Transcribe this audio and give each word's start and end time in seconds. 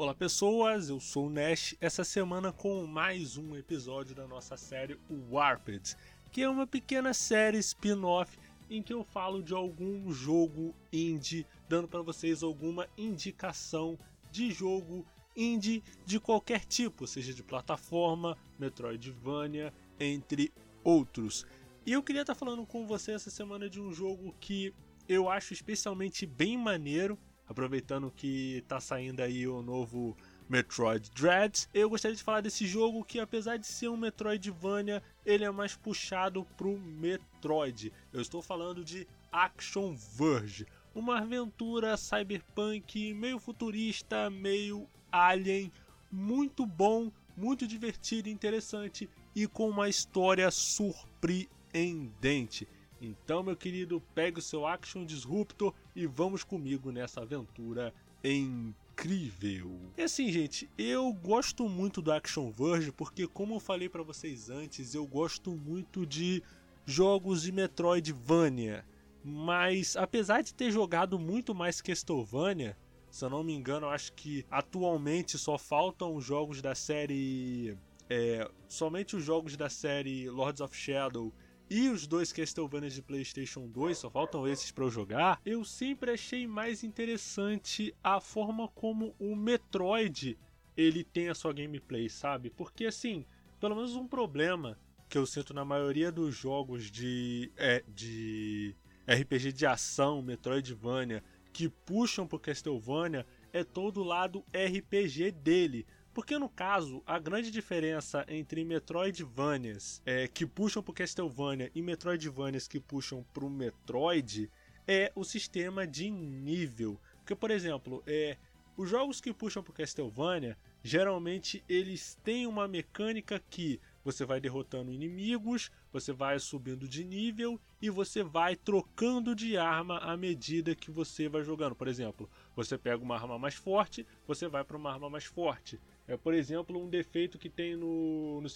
Olá 0.00 0.14
pessoas, 0.14 0.88
eu 0.88 0.98
sou 0.98 1.26
o 1.26 1.30
Nash, 1.30 1.76
essa 1.78 2.04
semana 2.04 2.50
com 2.50 2.86
mais 2.86 3.36
um 3.36 3.54
episódio 3.54 4.14
da 4.14 4.26
nossa 4.26 4.56
série 4.56 4.98
Warped, 5.30 5.94
que 6.32 6.40
é 6.40 6.48
uma 6.48 6.66
pequena 6.66 7.12
série 7.12 7.58
spin-off 7.58 8.38
em 8.70 8.82
que 8.82 8.94
eu 8.94 9.04
falo 9.04 9.42
de 9.42 9.52
algum 9.52 10.10
jogo 10.10 10.74
indie, 10.90 11.46
dando 11.68 11.86
para 11.86 12.00
vocês 12.00 12.42
alguma 12.42 12.88
indicação 12.96 13.98
de 14.32 14.50
jogo 14.50 15.04
indie 15.36 15.84
de 16.06 16.18
qualquer 16.18 16.64
tipo, 16.64 17.06
seja 17.06 17.34
de 17.34 17.42
plataforma, 17.42 18.38
Metroidvania, 18.58 19.70
entre 20.00 20.50
outros. 20.82 21.44
E 21.84 21.92
eu 21.92 22.02
queria 22.02 22.22
estar 22.22 22.34
falando 22.34 22.64
com 22.64 22.86
você 22.86 23.12
essa 23.12 23.28
semana 23.28 23.68
de 23.68 23.78
um 23.78 23.92
jogo 23.92 24.34
que 24.40 24.72
eu 25.06 25.28
acho 25.28 25.52
especialmente 25.52 26.24
bem 26.24 26.56
maneiro, 26.56 27.18
aproveitando 27.50 28.10
que 28.14 28.64
tá 28.68 28.80
saindo 28.80 29.20
aí 29.20 29.48
o 29.48 29.60
novo 29.60 30.16
Metroid 30.48 31.10
Dread. 31.10 31.66
Eu 31.74 31.90
gostaria 31.90 32.16
de 32.16 32.22
falar 32.22 32.40
desse 32.40 32.64
jogo 32.64 33.04
que, 33.04 33.18
apesar 33.18 33.56
de 33.56 33.66
ser 33.66 33.88
um 33.88 33.96
Metroidvania, 33.96 35.02
ele 35.26 35.44
é 35.44 35.50
mais 35.50 35.74
puxado 35.74 36.46
pro 36.56 36.78
Metroid. 36.78 37.92
Eu 38.12 38.20
estou 38.20 38.40
falando 38.40 38.84
de 38.84 39.04
Action 39.32 39.96
Verge, 39.96 40.64
uma 40.94 41.18
aventura 41.18 41.96
cyberpunk 41.96 43.12
meio 43.14 43.40
futurista, 43.40 44.30
meio 44.30 44.86
alien, 45.10 45.72
muito 46.10 46.64
bom, 46.64 47.10
muito 47.36 47.66
divertido 47.66 48.28
interessante 48.28 49.10
e 49.34 49.48
com 49.48 49.68
uma 49.68 49.88
história 49.88 50.48
surpreendente. 50.52 52.68
Então, 53.00 53.42
meu 53.42 53.56
querido, 53.56 54.02
pegue 54.14 54.38
o 54.38 54.42
seu 54.42 54.66
Action 54.66 55.04
Disruptor 55.04 55.72
e 55.96 56.06
vamos 56.06 56.44
comigo 56.44 56.92
nessa 56.92 57.22
aventura 57.22 57.94
incrível. 58.22 59.80
E 59.96 60.02
assim, 60.02 60.30
gente, 60.30 60.68
eu 60.76 61.10
gosto 61.12 61.68
muito 61.68 62.02
do 62.02 62.12
Action 62.12 62.50
Verge 62.50 62.92
porque, 62.92 63.26
como 63.26 63.54
eu 63.54 63.60
falei 63.60 63.88
para 63.88 64.02
vocês 64.02 64.50
antes, 64.50 64.94
eu 64.94 65.06
gosto 65.06 65.52
muito 65.52 66.04
de 66.04 66.42
jogos 66.84 67.42
de 67.42 67.52
Metroidvania. 67.52 68.84
Mas, 69.24 69.96
apesar 69.96 70.42
de 70.42 70.52
ter 70.52 70.70
jogado 70.70 71.18
muito 71.18 71.54
mais 71.54 71.80
Castlevania, 71.80 72.76
se 73.10 73.24
eu 73.24 73.30
não 73.30 73.42
me 73.42 73.54
engano, 73.54 73.88
acho 73.88 74.12
que 74.12 74.44
atualmente 74.50 75.36
só 75.36 75.58
faltam 75.58 76.20
jogos 76.20 76.62
da 76.62 76.74
série. 76.74 77.76
É, 78.08 78.50
somente 78.68 79.14
os 79.14 79.22
jogos 79.22 79.56
da 79.56 79.68
série 79.68 80.28
Lords 80.28 80.60
of 80.60 80.76
Shadow 80.76 81.32
e 81.70 81.88
os 81.88 82.04
dois 82.04 82.32
Castlevania 82.32 82.90
de 82.90 83.00
PlayStation 83.00 83.68
2, 83.68 83.96
só 83.96 84.10
faltam 84.10 84.46
esses 84.46 84.72
para 84.72 84.84
eu 84.84 84.90
jogar, 84.90 85.40
eu 85.46 85.64
sempre 85.64 86.10
achei 86.10 86.44
mais 86.44 86.82
interessante 86.82 87.94
a 88.02 88.20
forma 88.20 88.66
como 88.68 89.14
o 89.20 89.36
Metroid 89.36 90.36
ele 90.76 91.04
tem 91.04 91.28
a 91.28 91.34
sua 91.34 91.52
gameplay, 91.52 92.08
sabe? 92.08 92.50
Porque 92.50 92.86
assim, 92.86 93.24
pelo 93.60 93.76
menos 93.76 93.94
um 93.94 94.08
problema 94.08 94.76
que 95.08 95.16
eu 95.16 95.26
sinto 95.26 95.54
na 95.54 95.64
maioria 95.64 96.10
dos 96.10 96.34
jogos 96.34 96.90
de 96.90 97.52
é, 97.56 97.84
de 97.86 98.74
RPG 99.06 99.52
de 99.52 99.66
ação, 99.66 100.22
Metroidvania, 100.22 101.22
que 101.52 101.68
puxam 101.68 102.26
pro 102.26 102.38
Castlevania 102.38 103.26
é 103.52 103.64
todo 103.64 104.00
o 104.00 104.04
lado 104.04 104.44
RPG 104.54 105.32
dele. 105.32 105.86
Porque 106.12 106.38
no 106.38 106.48
caso, 106.48 107.02
a 107.06 107.18
grande 107.18 107.50
diferença 107.50 108.24
entre 108.28 108.64
Metroidvanias 108.64 110.02
é, 110.04 110.26
que 110.26 110.44
puxam 110.44 110.82
pro 110.82 110.92
Castlevania 110.92 111.70
e 111.74 111.80
Metroidvanias 111.80 112.66
que 112.66 112.80
puxam 112.80 113.24
pro 113.32 113.48
Metroid 113.48 114.50
é 114.88 115.12
o 115.14 115.22
sistema 115.22 115.86
de 115.86 116.10
nível. 116.10 117.00
Porque, 117.18 117.34
por 117.34 117.50
exemplo, 117.50 118.02
é, 118.08 118.36
os 118.76 118.90
jogos 118.90 119.20
que 119.20 119.32
puxam 119.32 119.62
pro 119.62 119.72
Castlevania, 119.72 120.58
geralmente 120.82 121.62
eles 121.68 122.18
têm 122.24 122.46
uma 122.46 122.66
mecânica 122.66 123.40
que 123.48 123.80
você 124.02 124.24
vai 124.24 124.40
derrotando 124.40 124.92
inimigos, 124.92 125.70
você 125.92 126.12
vai 126.12 126.38
subindo 126.38 126.88
de 126.88 127.04
nível 127.04 127.60
e 127.80 127.90
você 127.90 128.22
vai 128.22 128.56
trocando 128.56 129.34
de 129.34 129.56
arma 129.56 129.98
à 129.98 130.16
medida 130.16 130.74
que 130.74 130.90
você 130.90 131.28
vai 131.28 131.42
jogando. 131.42 131.74
Por 131.74 131.88
exemplo, 131.88 132.28
você 132.56 132.78
pega 132.78 133.02
uma 133.02 133.14
arma 133.14 133.38
mais 133.38 133.54
forte, 133.54 134.06
você 134.26 134.48
vai 134.48 134.64
para 134.64 134.76
uma 134.76 134.90
arma 134.90 135.10
mais 135.10 135.24
forte. 135.24 135.78
É, 136.10 136.16
por 136.16 136.34
exemplo, 136.34 136.76
um 136.76 136.88
defeito 136.88 137.38
que 137.38 137.48
tem 137.48 137.76
no, 137.76 138.40
no 138.40 138.48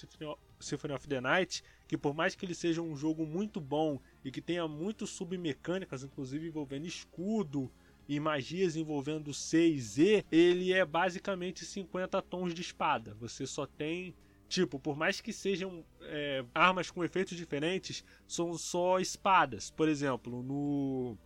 Symphony 0.59 0.93
of 0.93 1.07
the 1.07 1.21
Night, 1.21 1.63
que 1.87 1.97
por 1.97 2.13
mais 2.13 2.35
que 2.35 2.45
ele 2.45 2.53
seja 2.53 2.83
um 2.83 2.97
jogo 2.97 3.25
muito 3.25 3.61
bom 3.61 4.01
e 4.25 4.31
que 4.33 4.41
tenha 4.41 4.67
muitas 4.67 5.11
submecânicas, 5.11 6.03
inclusive 6.03 6.49
envolvendo 6.49 6.85
escudo, 6.85 7.71
e 8.09 8.19
magias 8.19 8.75
envolvendo 8.75 9.33
C 9.33 9.69
e 9.69 9.81
Z, 9.81 10.25
ele 10.33 10.73
é 10.73 10.85
basicamente 10.85 11.65
50 11.65 12.21
tons 12.23 12.53
de 12.53 12.61
espada. 12.61 13.15
Você 13.21 13.47
só 13.47 13.67
tem 13.67 14.15
Tipo, 14.47 14.79
por 14.79 14.97
mais 14.97 15.21
que 15.21 15.33
sejam 15.33 15.85
é, 16.03 16.45
armas 16.55 16.91
com 16.91 17.03
efeitos 17.03 17.37
diferentes, 17.37 18.05
são 18.27 18.57
só 18.59 19.01
espadas. 19.01 19.71
Por 19.71 19.89
exemplo, 19.89 20.43
no 20.43 21.17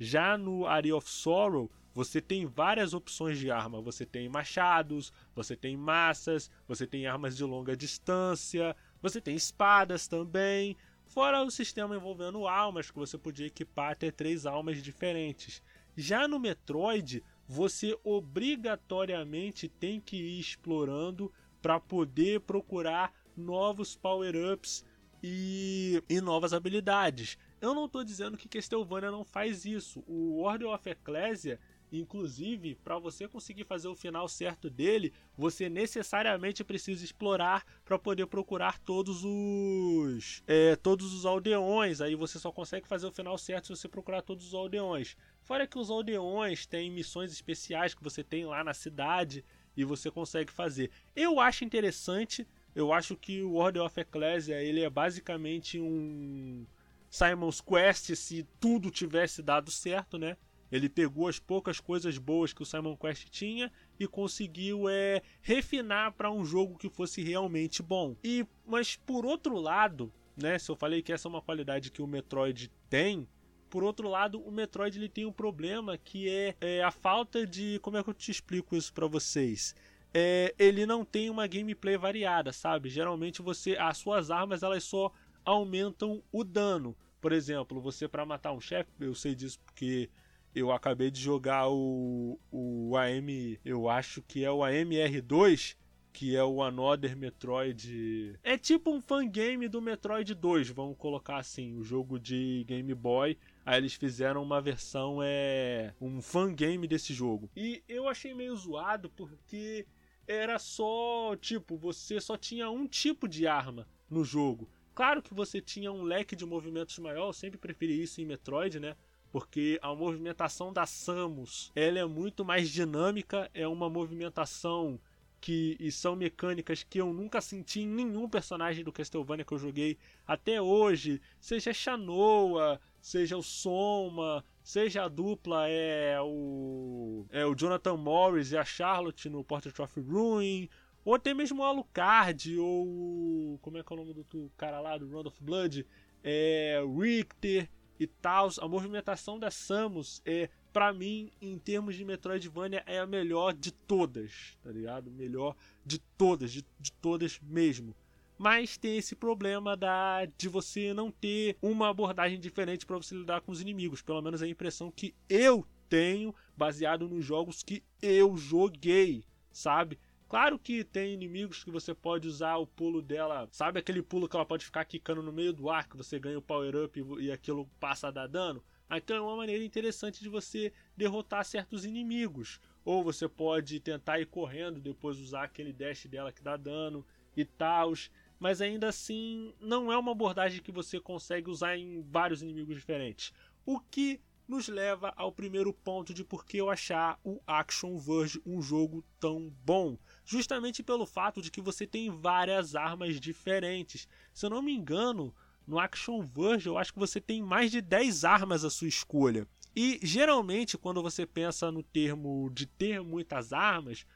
já 0.00 0.38
no 0.38 0.66
Area 0.66 0.96
of 0.96 1.08
Sorrow, 1.08 1.70
você 1.96 2.20
tem 2.20 2.44
várias 2.44 2.92
opções 2.92 3.38
de 3.38 3.50
arma. 3.50 3.80
Você 3.80 4.04
tem 4.04 4.28
machados, 4.28 5.10
você 5.34 5.56
tem 5.56 5.78
massas, 5.78 6.50
você 6.68 6.86
tem 6.86 7.06
armas 7.06 7.34
de 7.34 7.42
longa 7.42 7.74
distância, 7.74 8.76
você 9.00 9.18
tem 9.18 9.34
espadas 9.34 10.06
também. 10.06 10.76
Fora 11.06 11.42
o 11.42 11.50
sistema 11.50 11.96
envolvendo 11.96 12.46
almas, 12.46 12.90
que 12.90 12.98
você 12.98 13.16
podia 13.16 13.46
equipar 13.46 13.92
até 13.92 14.10
três 14.10 14.44
almas 14.44 14.82
diferentes. 14.82 15.62
Já 15.96 16.28
no 16.28 16.38
Metroid, 16.38 17.24
você 17.48 17.98
obrigatoriamente 18.04 19.66
tem 19.66 19.98
que 19.98 20.18
ir 20.18 20.38
explorando 20.38 21.32
para 21.62 21.80
poder 21.80 22.40
procurar 22.40 23.10
novos 23.34 23.96
power-ups 23.96 24.84
e, 25.22 26.02
e 26.10 26.20
novas 26.20 26.52
habilidades. 26.52 27.38
Eu 27.58 27.74
não 27.74 27.86
estou 27.86 28.04
dizendo 28.04 28.36
que 28.36 28.48
Castlevania 28.48 29.10
não 29.10 29.24
faz 29.24 29.64
isso. 29.64 30.04
O 30.06 30.42
Order 30.42 30.68
of 30.68 30.88
Ecclesia, 30.88 31.58
inclusive, 32.00 32.74
para 32.76 32.98
você 32.98 33.28
conseguir 33.28 33.64
fazer 33.64 33.88
o 33.88 33.94
final 33.94 34.28
certo 34.28 34.68
dele, 34.68 35.12
você 35.36 35.68
necessariamente 35.68 36.64
precisa 36.64 37.04
explorar 37.04 37.64
para 37.84 37.98
poder 37.98 38.26
procurar 38.26 38.78
todos 38.78 39.24
os 39.24 40.42
é, 40.46 40.76
todos 40.76 41.12
os 41.12 41.24
aldeões. 41.24 42.00
Aí 42.00 42.14
você 42.14 42.38
só 42.38 42.50
consegue 42.50 42.86
fazer 42.86 43.06
o 43.06 43.12
final 43.12 43.36
certo 43.38 43.66
se 43.66 43.76
você 43.76 43.88
procurar 43.88 44.22
todos 44.22 44.46
os 44.46 44.54
aldeões. 44.54 45.16
Fora 45.42 45.66
que 45.66 45.78
os 45.78 45.90
aldeões 45.90 46.66
têm 46.66 46.90
missões 46.90 47.32
especiais 47.32 47.94
que 47.94 48.02
você 48.02 48.24
tem 48.24 48.44
lá 48.44 48.64
na 48.64 48.74
cidade 48.74 49.44
e 49.76 49.84
você 49.84 50.10
consegue 50.10 50.50
fazer. 50.50 50.90
Eu 51.14 51.38
acho 51.38 51.64
interessante, 51.64 52.46
eu 52.74 52.92
acho 52.92 53.16
que 53.16 53.42
o 53.42 53.54
Order 53.54 53.82
of 53.82 54.00
Ecclesia 54.00 54.62
ele 54.62 54.82
é 54.82 54.90
basicamente 54.90 55.78
um 55.78 56.66
Simon's 57.10 57.60
Quest 57.60 58.14
se 58.14 58.46
tudo 58.60 58.90
tivesse 58.90 59.42
dado 59.42 59.70
certo, 59.70 60.18
né? 60.18 60.36
Ele 60.70 60.88
pegou 60.88 61.28
as 61.28 61.38
poucas 61.38 61.80
coisas 61.80 62.18
boas 62.18 62.52
que 62.52 62.62
o 62.62 62.66
Simon 62.66 62.96
Quest 62.96 63.28
tinha 63.28 63.72
e 63.98 64.06
conseguiu 64.06 64.88
é, 64.88 65.22
refinar 65.40 66.12
para 66.12 66.30
um 66.30 66.44
jogo 66.44 66.78
que 66.78 66.88
fosse 66.88 67.22
realmente 67.22 67.82
bom. 67.82 68.16
E 68.22 68.46
mas 68.66 68.96
por 68.96 69.24
outro 69.24 69.56
lado, 69.58 70.12
né, 70.36 70.58
se 70.58 70.70
eu 70.70 70.76
falei 70.76 71.02
que 71.02 71.12
essa 71.12 71.28
é 71.28 71.30
uma 71.30 71.42
qualidade 71.42 71.90
que 71.90 72.02
o 72.02 72.06
Metroid 72.06 72.70
tem, 72.90 73.28
por 73.68 73.82
outro 73.82 74.08
lado, 74.08 74.40
o 74.40 74.50
Metroid 74.50 74.98
ele 74.98 75.08
tem 75.08 75.26
um 75.26 75.32
problema 75.32 75.98
que 75.98 76.28
é, 76.28 76.56
é 76.60 76.82
a 76.82 76.90
falta 76.90 77.46
de. 77.46 77.78
Como 77.80 77.96
é 77.96 78.02
que 78.02 78.10
eu 78.10 78.14
te 78.14 78.30
explico 78.30 78.76
isso 78.76 78.92
para 78.92 79.06
vocês? 79.06 79.74
É, 80.14 80.54
ele 80.58 80.86
não 80.86 81.04
tem 81.04 81.28
uma 81.28 81.46
gameplay 81.46 81.96
variada, 81.96 82.52
sabe? 82.52 82.88
Geralmente 82.88 83.42
você, 83.42 83.76
as 83.76 83.98
suas 83.98 84.30
armas 84.30 84.62
elas 84.62 84.84
só 84.84 85.12
aumentam 85.44 86.22
o 86.32 86.44
dano. 86.44 86.96
Por 87.20 87.32
exemplo, 87.32 87.80
você 87.80 88.06
para 88.08 88.24
matar 88.24 88.52
um 88.52 88.60
chefe, 88.60 88.90
eu 89.00 89.14
sei 89.14 89.34
disso 89.34 89.58
porque 89.60 90.08
eu 90.56 90.72
acabei 90.72 91.10
de 91.10 91.20
jogar 91.20 91.68
o, 91.68 92.40
o 92.50 92.96
AM, 92.96 93.60
eu 93.62 93.90
acho 93.90 94.22
que 94.22 94.42
é 94.42 94.50
o 94.50 94.60
AMR2, 94.60 95.76
que 96.14 96.34
é 96.34 96.42
o 96.42 96.62
Another 96.62 97.14
Metroid. 97.14 98.38
É 98.42 98.56
tipo 98.56 98.90
um 98.90 98.98
fangame 98.98 99.68
do 99.68 99.82
Metroid 99.82 100.34
2, 100.34 100.70
vamos 100.70 100.96
colocar 100.96 101.36
assim, 101.36 101.76
o 101.76 101.84
jogo 101.84 102.18
de 102.18 102.64
Game 102.66 102.94
Boy. 102.94 103.36
Aí 103.66 103.76
eles 103.76 103.92
fizeram 103.92 104.42
uma 104.42 104.58
versão, 104.58 105.18
é. 105.22 105.92
um 106.00 106.22
fangame 106.22 106.88
desse 106.88 107.12
jogo. 107.12 107.50
E 107.54 107.82
eu 107.86 108.08
achei 108.08 108.32
meio 108.32 108.56
zoado 108.56 109.10
porque 109.10 109.86
era 110.26 110.58
só. 110.58 111.36
Tipo, 111.36 111.76
você 111.76 112.18
só 112.18 112.34
tinha 112.38 112.70
um 112.70 112.86
tipo 112.86 113.28
de 113.28 113.46
arma 113.46 113.86
no 114.08 114.24
jogo. 114.24 114.70
Claro 114.94 115.20
que 115.20 115.34
você 115.34 115.60
tinha 115.60 115.92
um 115.92 116.02
leque 116.02 116.34
de 116.34 116.46
movimentos 116.46 116.98
maior, 116.98 117.26
eu 117.26 117.32
sempre 117.34 117.58
preferi 117.58 118.02
isso 118.02 118.22
em 118.22 118.24
Metroid, 118.24 118.80
né? 118.80 118.96
Porque 119.30 119.78
a 119.82 119.94
movimentação 119.94 120.72
da 120.72 120.86
Samus 120.86 121.70
ela 121.74 121.98
é 121.98 122.04
muito 122.04 122.44
mais 122.44 122.70
dinâmica, 122.70 123.50
é 123.52 123.66
uma 123.66 123.88
movimentação 123.88 124.98
que 125.40 125.76
e 125.78 125.92
são 125.92 126.16
mecânicas 126.16 126.82
que 126.82 126.98
eu 127.00 127.12
nunca 127.12 127.40
senti 127.40 127.80
em 127.80 127.86
nenhum 127.86 128.28
personagem 128.28 128.82
do 128.82 128.92
Castlevania 128.92 129.44
que 129.44 129.52
eu 129.52 129.58
joguei 129.58 129.98
até 130.26 130.60
hoje, 130.60 131.20
seja 131.38 131.72
Shanoa, 131.72 132.80
seja 133.00 133.36
o 133.36 133.42
Soma, 133.42 134.44
seja 134.62 135.04
a 135.04 135.08
dupla 135.08 135.68
é 135.68 136.18
o 136.20 137.26
é 137.30 137.44
o 137.46 137.54
Jonathan 137.54 137.96
Morris 137.96 138.52
e 138.52 138.56
a 138.56 138.64
Charlotte 138.64 139.28
no 139.28 139.44
Portrait 139.44 139.80
of 139.80 140.00
Ruin, 140.00 140.68
ou 141.04 141.14
até 141.14 141.32
mesmo 141.32 141.62
o 141.62 141.64
Alucard, 141.64 142.58
ou 142.58 143.58
como 143.62 143.78
é 143.78 143.84
que 143.84 143.92
é 143.92 143.96
o 143.96 143.98
nome 144.00 144.14
do 144.14 144.50
cara 144.56 144.80
lá 144.80 144.98
do 144.98 145.08
Round 145.08 145.28
of 145.28 145.40
Blood, 145.40 145.86
é 146.24 146.82
Richter 146.98 147.68
e 147.98 148.06
tal. 148.06 148.48
A 148.60 148.68
movimentação 148.68 149.38
da 149.38 149.50
Samus 149.50 150.22
é 150.24 150.48
para 150.72 150.92
mim, 150.92 151.30
em 151.40 151.58
termos 151.58 151.96
de 151.96 152.04
Metroidvania, 152.04 152.82
é 152.86 152.98
a 152.98 153.06
melhor 153.06 153.54
de 153.54 153.72
todas, 153.72 154.56
tá 154.62 154.70
ligado? 154.70 155.10
Melhor 155.10 155.56
de 155.84 155.98
todas, 156.18 156.52
de, 156.52 156.64
de 156.78 156.92
todas 156.92 157.40
mesmo 157.40 157.94
mas 158.38 158.76
tem 158.76 158.98
esse 158.98 159.16
problema 159.16 159.76
da 159.76 160.26
de 160.36 160.48
você 160.48 160.92
não 160.92 161.10
ter 161.10 161.56
uma 161.62 161.88
abordagem 161.88 162.38
diferente 162.38 162.84
para 162.84 162.96
você 162.96 163.14
lidar 163.14 163.40
com 163.40 163.50
os 163.50 163.60
inimigos. 163.60 164.02
Pelo 164.02 164.20
menos 164.20 164.42
é 164.42 164.44
a 164.44 164.48
impressão 164.48 164.90
que 164.90 165.14
eu 165.28 165.66
tenho 165.88 166.34
baseado 166.56 167.08
nos 167.08 167.24
jogos 167.24 167.62
que 167.62 167.82
eu 168.02 168.36
joguei, 168.36 169.24
sabe? 169.50 169.98
Claro 170.28 170.58
que 170.58 170.82
tem 170.82 171.14
inimigos 171.14 171.62
que 171.62 171.70
você 171.70 171.94
pode 171.94 172.26
usar 172.26 172.56
o 172.56 172.66
pulo 172.66 173.00
dela, 173.00 173.48
sabe 173.52 173.78
aquele 173.78 174.02
pulo 174.02 174.28
que 174.28 174.34
ela 174.34 174.44
pode 174.44 174.64
ficar 174.64 174.84
quicando 174.84 175.22
no 175.22 175.32
meio 175.32 175.52
do 175.52 175.70
ar, 175.70 175.88
que 175.88 175.96
você 175.96 176.18
ganha 176.18 176.38
o 176.38 176.42
power 176.42 176.84
up 176.84 177.00
e 177.20 177.30
aquilo 177.30 177.68
passa 177.78 178.08
a 178.08 178.10
dar 178.10 178.26
dano? 178.26 178.62
Então 178.90 179.16
é 179.16 179.20
uma 179.20 179.36
maneira 179.36 179.64
interessante 179.64 180.20
de 180.20 180.28
você 180.28 180.72
derrotar 180.96 181.44
certos 181.44 181.84
inimigos. 181.84 182.60
Ou 182.84 183.02
você 183.02 183.28
pode 183.28 183.80
tentar 183.80 184.20
ir 184.20 184.26
correndo, 184.26 184.80
depois 184.80 185.18
usar 185.18 185.44
aquele 185.44 185.72
dash 185.72 186.06
dela 186.06 186.32
que 186.32 186.42
dá 186.42 186.56
dano 186.56 187.04
e 187.36 187.44
tal 187.44 187.92
mas 188.38 188.60
ainda 188.60 188.88
assim 188.88 189.54
não 189.60 189.90
é 189.90 189.96
uma 189.96 190.12
abordagem 190.12 190.62
que 190.62 190.72
você 190.72 191.00
consegue 191.00 191.50
usar 191.50 191.76
em 191.76 192.02
vários 192.02 192.42
inimigos 192.42 192.76
diferentes. 192.76 193.32
O 193.64 193.80
que 193.80 194.20
nos 194.48 194.68
leva 194.68 195.12
ao 195.16 195.32
primeiro 195.32 195.72
ponto 195.72 196.14
de 196.14 196.24
por 196.24 196.44
que 196.44 196.58
eu 196.58 196.70
achar 196.70 197.18
o 197.24 197.40
Action 197.46 197.98
Verge 197.98 198.40
um 198.46 198.62
jogo 198.62 199.04
tão 199.18 199.52
bom. 199.64 199.98
Justamente 200.24 200.82
pelo 200.82 201.06
fato 201.06 201.42
de 201.42 201.50
que 201.50 201.60
você 201.60 201.86
tem 201.86 202.10
várias 202.10 202.74
armas 202.74 203.20
diferentes. 203.20 204.08
Se 204.32 204.46
eu 204.46 204.50
não 204.50 204.62
me 204.62 204.72
engano, 204.72 205.34
no 205.66 205.78
Action 205.78 206.22
Verge 206.22 206.68
eu 206.68 206.78
acho 206.78 206.92
que 206.92 206.98
você 206.98 207.20
tem 207.20 207.42
mais 207.42 207.70
de 207.70 207.80
10 207.80 208.24
armas 208.24 208.64
à 208.64 208.70
sua 208.70 208.88
escolha. 208.88 209.46
E 209.74 210.00
geralmente, 210.02 210.78
quando 210.78 211.02
você 211.02 211.26
pensa 211.26 211.70
no 211.70 211.82
termo 211.82 212.48
de 212.50 212.64
ter 212.66 213.02
muitas 213.02 213.52
armas, 213.52 214.06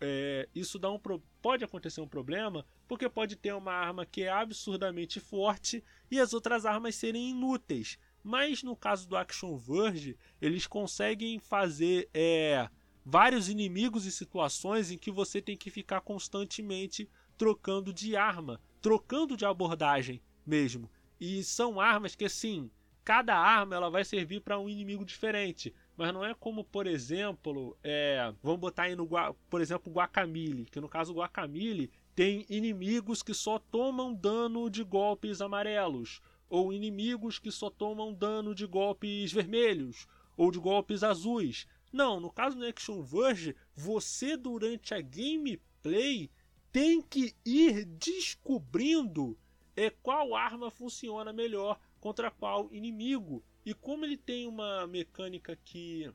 é, 0.00 0.48
isso 0.54 0.78
dá 0.78 0.90
um 0.90 1.00
pode 1.40 1.64
acontecer 1.64 2.00
um 2.00 2.08
problema 2.08 2.64
porque 2.86 3.08
pode 3.08 3.36
ter 3.36 3.52
uma 3.54 3.72
arma 3.72 4.06
que 4.06 4.22
é 4.22 4.30
absurdamente 4.30 5.20
forte 5.20 5.84
e 6.10 6.18
as 6.18 6.32
outras 6.32 6.64
armas 6.64 6.94
serem 6.94 7.30
inúteis. 7.30 7.98
Mas 8.28 8.62
no 8.62 8.76
caso 8.76 9.08
do 9.08 9.16
Action 9.16 9.56
Verge, 9.56 10.14
eles 10.38 10.66
conseguem 10.66 11.38
fazer 11.38 12.10
é, 12.12 12.68
vários 13.02 13.48
inimigos 13.48 14.04
e 14.04 14.12
situações 14.12 14.90
em 14.90 14.98
que 14.98 15.10
você 15.10 15.40
tem 15.40 15.56
que 15.56 15.70
ficar 15.70 16.02
constantemente 16.02 17.08
trocando 17.38 17.90
de 17.90 18.16
arma, 18.16 18.60
trocando 18.82 19.34
de 19.34 19.46
abordagem 19.46 20.20
mesmo. 20.44 20.90
E 21.18 21.42
são 21.42 21.80
armas 21.80 22.14
que 22.14 22.26
assim, 22.26 22.70
cada 23.02 23.34
arma 23.34 23.74
ela 23.74 23.88
vai 23.88 24.04
servir 24.04 24.42
para 24.42 24.58
um 24.58 24.68
inimigo 24.68 25.06
diferente. 25.06 25.74
Mas 25.96 26.12
não 26.12 26.22
é 26.22 26.34
como, 26.34 26.62
por 26.62 26.86
exemplo, 26.86 27.78
é, 27.82 28.30
vamos 28.42 28.60
botar 28.60 28.82
aí 28.82 28.94
no, 28.94 29.08
por 29.48 29.62
exemplo, 29.62 29.90
Guacamole, 29.90 30.66
que 30.66 30.82
no 30.82 30.88
caso 30.90 31.14
Guacamole 31.14 31.90
tem 32.14 32.44
inimigos 32.50 33.22
que 33.22 33.32
só 33.32 33.58
tomam 33.58 34.12
dano 34.12 34.68
de 34.68 34.84
golpes 34.84 35.40
amarelos, 35.40 36.20
ou 36.48 36.72
inimigos 36.72 37.38
que 37.38 37.50
só 37.50 37.70
tomam 37.70 38.12
dano 38.12 38.54
de 38.54 38.66
golpes 38.66 39.32
vermelhos, 39.32 40.06
ou 40.36 40.50
de 40.50 40.58
golpes 40.58 41.02
azuis. 41.02 41.66
Não, 41.92 42.20
no 42.20 42.30
caso 42.30 42.56
do 42.56 42.66
Action 42.66 43.02
Verge, 43.02 43.56
você 43.74 44.36
durante 44.36 44.94
a 44.94 45.00
gameplay 45.00 46.30
tem 46.70 47.00
que 47.00 47.34
ir 47.44 47.84
descobrindo 47.84 49.38
é, 49.74 49.90
qual 49.90 50.34
arma 50.34 50.70
funciona 50.70 51.32
melhor 51.32 51.78
contra 52.00 52.30
qual 52.30 52.68
inimigo. 52.72 53.42
E 53.64 53.74
como 53.74 54.04
ele 54.04 54.16
tem 54.16 54.46
uma 54.46 54.86
mecânica 54.86 55.56
que 55.64 56.10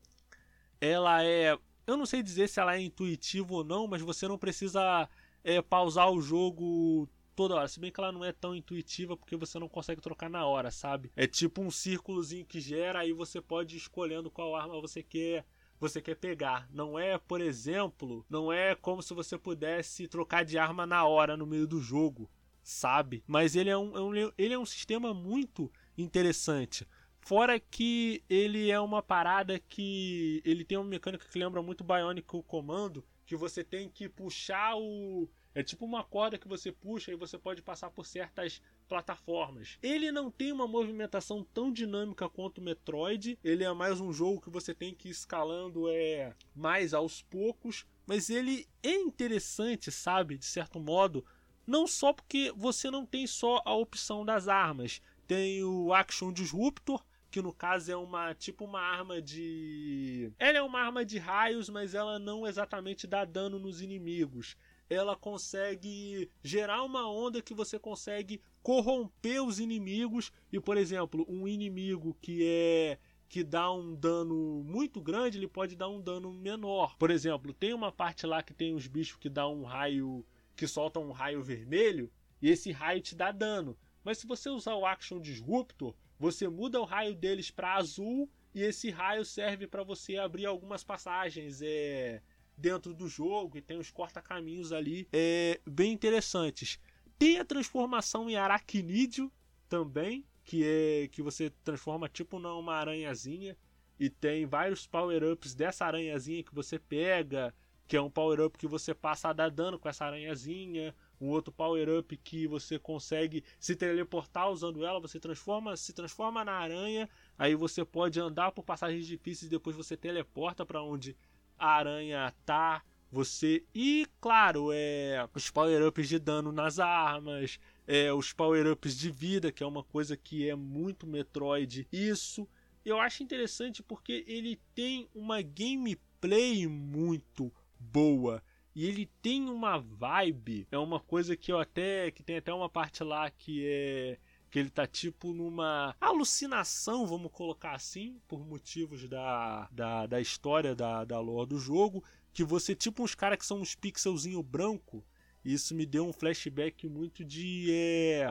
ela 0.80 1.24
é. 1.24 1.58
Eu 1.86 1.98
não 1.98 2.06
sei 2.06 2.24
dizer 2.24 2.48
se 2.48 2.60
ela 2.60 2.76
é 2.76 2.82
intuitiva 2.82 3.54
ou 3.54 3.64
não, 3.64 3.88
mas 3.88 4.02
você 4.02 4.28
não 4.28 4.38
precisa 4.38 5.10
é, 5.44 5.62
pausar 5.62 6.10
o 6.10 6.22
jogo 6.22 7.10
toda 7.36 7.56
hora. 7.56 7.68
Se 7.68 7.80
bem 7.80 7.92
que 7.92 8.00
ela 8.00 8.12
não 8.12 8.24
é 8.24 8.32
tão 8.32 8.56
intuitiva 8.56 9.18
porque 9.18 9.36
você 9.36 9.60
não 9.60 9.70
consegue 9.70 10.02
trocar 10.02 10.30
na 10.30 10.46
hora, 10.46 10.72
sabe? 10.72 11.12
É 11.16 11.28
tipo 11.28 11.62
um 11.62 11.72
círculozinho 11.72 12.46
que 12.46 12.60
gera, 12.60 13.00
aí 13.00 13.14
você 13.14 13.42
pode 13.42 13.76
ir 13.76 13.80
escolhendo 13.80 14.32
qual 14.32 14.56
arma 14.56 14.80
você 14.80 15.04
quer 15.04 15.46
você 15.80 16.02
quer 16.02 16.16
pegar. 16.16 16.68
Não 16.72 16.98
é, 16.98 17.18
por 17.18 17.42
exemplo, 17.42 18.26
não 18.30 18.54
é 18.54 18.74
como 18.74 19.02
se 19.02 19.14
você 19.14 19.38
pudesse 19.38 20.08
trocar 20.08 20.46
de 20.46 20.58
arma 20.58 20.86
na 20.86 21.06
hora 21.06 21.36
no 21.36 21.46
meio 21.46 21.68
do 21.68 21.82
jogo, 21.82 22.30
sabe? 22.64 23.22
Mas 23.28 23.56
ele 23.56 23.70
é 23.70 23.78
um, 23.78 23.98
é 23.98 24.02
um 24.02 24.34
ele 24.38 24.54
é 24.54 24.58
um 24.58 24.66
sistema 24.66 25.14
muito 25.14 25.70
interessante. 25.98 26.88
Fora 27.20 27.60
que 27.60 28.24
ele 28.30 28.70
é 28.70 28.80
uma 28.80 29.02
parada 29.02 29.60
que 29.60 30.42
ele 30.46 30.66
tem 30.66 30.78
uma 30.78 30.90
mecânica 30.90 31.26
que 31.30 31.40
lembra 31.40 31.62
muito 31.62 31.84
Bionic 31.84 32.28
Comando, 32.48 33.04
que 33.26 33.36
você 33.36 33.64
tem 33.64 33.90
que 33.90 34.10
puxar 34.10 34.76
o 34.76 35.30
é 35.56 35.62
tipo 35.62 35.86
uma 35.86 36.04
corda 36.04 36.38
que 36.38 36.48
você 36.48 36.72
puxa 36.72 37.12
e 37.12 37.16
você 37.16 37.38
pode 37.38 37.62
passar 37.62 37.92
por 37.92 38.06
certas 38.06 38.62
plataformas. 38.88 39.78
Ele 39.82 40.12
não 40.12 40.32
tem 40.32 40.52
uma 40.52 40.68
movimentação 40.68 41.44
tão 41.54 41.72
dinâmica 41.72 42.28
quanto 42.28 42.58
o 42.58 42.64
Metroid. 42.64 43.38
Ele 43.44 43.64
é 43.64 43.74
mais 43.74 44.00
um 44.00 44.12
jogo 44.12 44.42
que 44.42 44.50
você 44.50 44.74
tem 44.74 44.94
que 44.94 45.08
ir 45.08 45.12
escalando 45.12 45.90
é 45.90 46.34
mais 46.56 46.94
aos 46.94 47.22
poucos, 47.22 47.86
mas 48.06 48.30
ele 48.30 48.68
é 48.82 48.96
interessante, 48.96 49.92
sabe, 49.92 50.38
de 50.38 50.46
certo 50.46 50.80
modo, 50.80 51.26
não 51.66 51.88
só 51.88 52.12
porque 52.12 52.52
você 52.56 52.90
não 52.92 53.06
tem 53.06 53.26
só 53.28 53.62
a 53.66 53.76
opção 53.76 54.26
das 54.26 54.48
armas, 54.48 55.02
tem 55.28 55.64
o 55.64 55.94
Action 55.94 56.32
Disruptor, 56.32 57.04
que 57.32 57.42
no 57.42 57.54
caso 57.54 57.92
é 57.92 57.96
uma 57.96 58.36
tipo 58.36 58.66
uma 58.66 58.80
arma 58.80 59.22
de. 59.22 60.32
Ela 60.38 60.60
é 60.60 60.62
uma 60.62 60.80
arma 60.80 61.04
de 61.04 61.18
raios, 61.18 61.68
mas 61.68 61.96
ela 61.96 62.20
não 62.20 62.46
exatamente 62.46 63.08
dá 63.08 63.26
dano 63.26 63.58
nos 63.58 63.82
inimigos. 63.82 64.56
Ela 64.94 65.16
consegue 65.16 66.30
gerar 66.44 66.84
uma 66.84 67.10
onda 67.10 67.42
que 67.42 67.54
você 67.54 67.80
consegue 67.80 68.42
corromper 68.62 69.44
os 69.44 69.60
inimigos. 69.60 70.32
E, 70.52 70.60
por 70.60 70.78
exemplo, 70.78 71.26
um 71.28 71.48
inimigo 71.48 72.16
que 72.22 72.46
é 72.46 73.00
que 73.28 73.44
dá 73.44 73.72
um 73.72 73.96
dano 73.96 74.64
muito 74.64 75.02
grande, 75.02 75.40
ele 75.40 75.48
pode 75.48 75.76
dar 75.76 75.90
um 75.90 76.00
dano 76.00 76.32
menor. 76.32 76.96
Por 76.98 77.10
exemplo, 77.10 77.52
tem 77.52 77.74
uma 77.74 77.92
parte 77.92 78.28
lá 78.28 78.44
que 78.44 78.54
tem 78.54 78.76
os 78.76 78.86
bichos 78.86 79.18
que 79.18 79.28
dá 79.28 79.48
um 79.48 79.64
raio, 79.64 80.24
que 80.56 80.68
soltam 80.68 81.10
um 81.10 81.12
raio 81.12 81.42
vermelho, 81.42 82.12
e 82.40 82.50
esse 82.52 82.72
raio 82.72 83.02
te 83.02 83.16
dá 83.16 83.32
dano. 83.32 83.76
Mas 84.04 84.20
se 84.20 84.28
você 84.28 84.50
usar 84.50 84.76
o 84.76 84.86
Action 84.86 85.20
Disruptor, 85.20 85.96
você 86.20 86.48
muda 86.48 86.80
o 86.80 86.84
raio 86.86 87.16
deles 87.16 87.50
para 87.50 87.74
azul 87.74 88.30
e 88.54 88.62
esse 88.62 88.92
raio 88.92 89.26
serve 89.26 89.66
para 89.66 89.84
você 89.84 90.18
abrir 90.18 90.46
algumas 90.46 90.84
passagens 90.84 91.60
é, 91.64 92.22
dentro 92.58 92.94
do 92.94 93.08
jogo 93.08 93.58
e 93.58 93.62
tem 93.62 93.78
os 93.78 93.92
corta-caminhos 93.92 94.72
ali 94.72 95.08
é, 95.12 95.60
bem 95.66 95.92
interessantes. 95.92 96.80
Tem 97.18 97.40
a 97.40 97.46
transformação 97.46 98.30
em 98.30 98.36
aracnídeo 98.36 99.32
também, 99.70 100.26
que 100.44 100.64
é 100.64 101.08
que 101.12 101.22
você 101.22 101.50
transforma 101.64 102.10
tipo 102.10 102.40
numa 102.40 102.76
aranhazinha 102.76 103.58
e 104.00 104.10
tem 104.10 104.46
vários 104.46 104.86
power-ups 104.86 105.56
dessa 105.56 105.86
aranhazinha 105.86 106.44
que 106.44 106.54
você 106.54 106.78
pega, 106.78 107.54
que 107.88 107.96
é 107.96 108.02
um 108.02 108.10
power-up 108.10 108.58
que 108.58 108.68
você 108.68 108.94
passa 108.94 109.30
a 109.30 109.34
dar 109.34 109.50
dano 109.50 109.80
com 109.80 109.88
essa 109.88 110.06
aranhazinha 110.06 110.94
um 111.24 111.30
outro 111.30 111.54
power-up 111.54 112.16
que 112.18 112.46
você 112.48 112.78
consegue 112.78 113.44
se 113.60 113.76
teleportar 113.76 114.50
usando 114.52 114.86
ela, 114.86 115.00
você 115.00 115.20
transforma, 115.20 115.78
se 115.78 115.94
transforma 115.94 116.44
na 116.44 116.54
aranha, 116.54 117.10
aí 117.38 117.56
você 117.56 117.86
pode 117.86 118.20
andar 118.20 118.52
por 118.52 118.64
passagens 118.64 119.08
difíceis 119.08 119.48
e 119.48 119.50
depois 119.50 119.76
você 119.76 119.96
teleporta 119.96 120.66
para 120.66 120.84
onde 120.84 121.16
a 121.58 121.68
aranha 121.68 122.34
tá. 122.46 122.84
Você 123.12 123.64
e 123.76 124.08
claro, 124.20 124.70
é 124.74 125.28
os 125.36 125.52
power-ups 125.52 126.10
de 126.10 126.18
dano 126.18 126.52
nas 126.52 126.80
armas, 126.80 127.60
é 127.86 128.12
os 128.12 128.34
power-ups 128.34 128.98
de 128.98 129.12
vida, 129.12 129.52
que 129.52 129.64
é 129.64 129.68
uma 129.68 129.84
coisa 129.84 130.18
que 130.18 130.50
é 130.50 130.56
muito 130.56 131.06
Metroid. 131.06 131.88
Isso 131.92 132.48
eu 132.84 133.00
acho 133.00 133.24
interessante 133.24 133.82
porque 133.82 134.26
ele 134.28 134.60
tem 134.76 135.08
uma 135.14 135.42
gameplay 135.42 136.68
muito 136.68 137.54
boa 137.80 138.44
e 138.76 138.88
ele 138.88 139.10
tem 139.22 139.48
uma 139.48 139.78
vibe, 139.78 140.68
é 140.72 140.78
uma 140.78 141.00
coisa 141.00 141.38
que 141.38 141.52
eu 141.52 141.60
até 141.60 142.10
que 142.12 142.24
tem 142.24 142.38
até 142.38 142.54
uma 142.54 142.68
parte 142.68 143.04
lá 143.04 143.30
que 143.30 143.66
é 143.66 144.18
que 144.54 144.60
ele 144.60 144.70
tá 144.70 144.86
tipo 144.86 145.34
numa 145.34 145.96
alucinação, 146.00 147.08
vamos 147.08 147.32
colocar 147.32 147.72
assim, 147.72 148.22
por 148.28 148.46
motivos 148.46 149.10
da, 149.10 149.68
da, 149.72 150.06
da 150.06 150.22
história 150.22 150.76
da, 150.76 151.04
da 151.04 151.20
lore 151.20 151.50
do 151.50 151.58
jogo, 151.58 152.04
que 152.32 152.44
você 152.44 152.76
tipo 152.76 153.02
uns 153.02 153.16
caras 153.16 153.40
que 153.40 153.48
são 153.48 153.62
uns 153.62 153.74
pixelzinho 153.74 154.44
branco, 154.44 155.04
isso 155.44 155.74
me 155.74 155.88
deu 155.88 156.08
um 156.08 156.14
flashback 156.14 156.88
muito 156.88 157.26
de 157.26 157.68
é, 157.72 158.28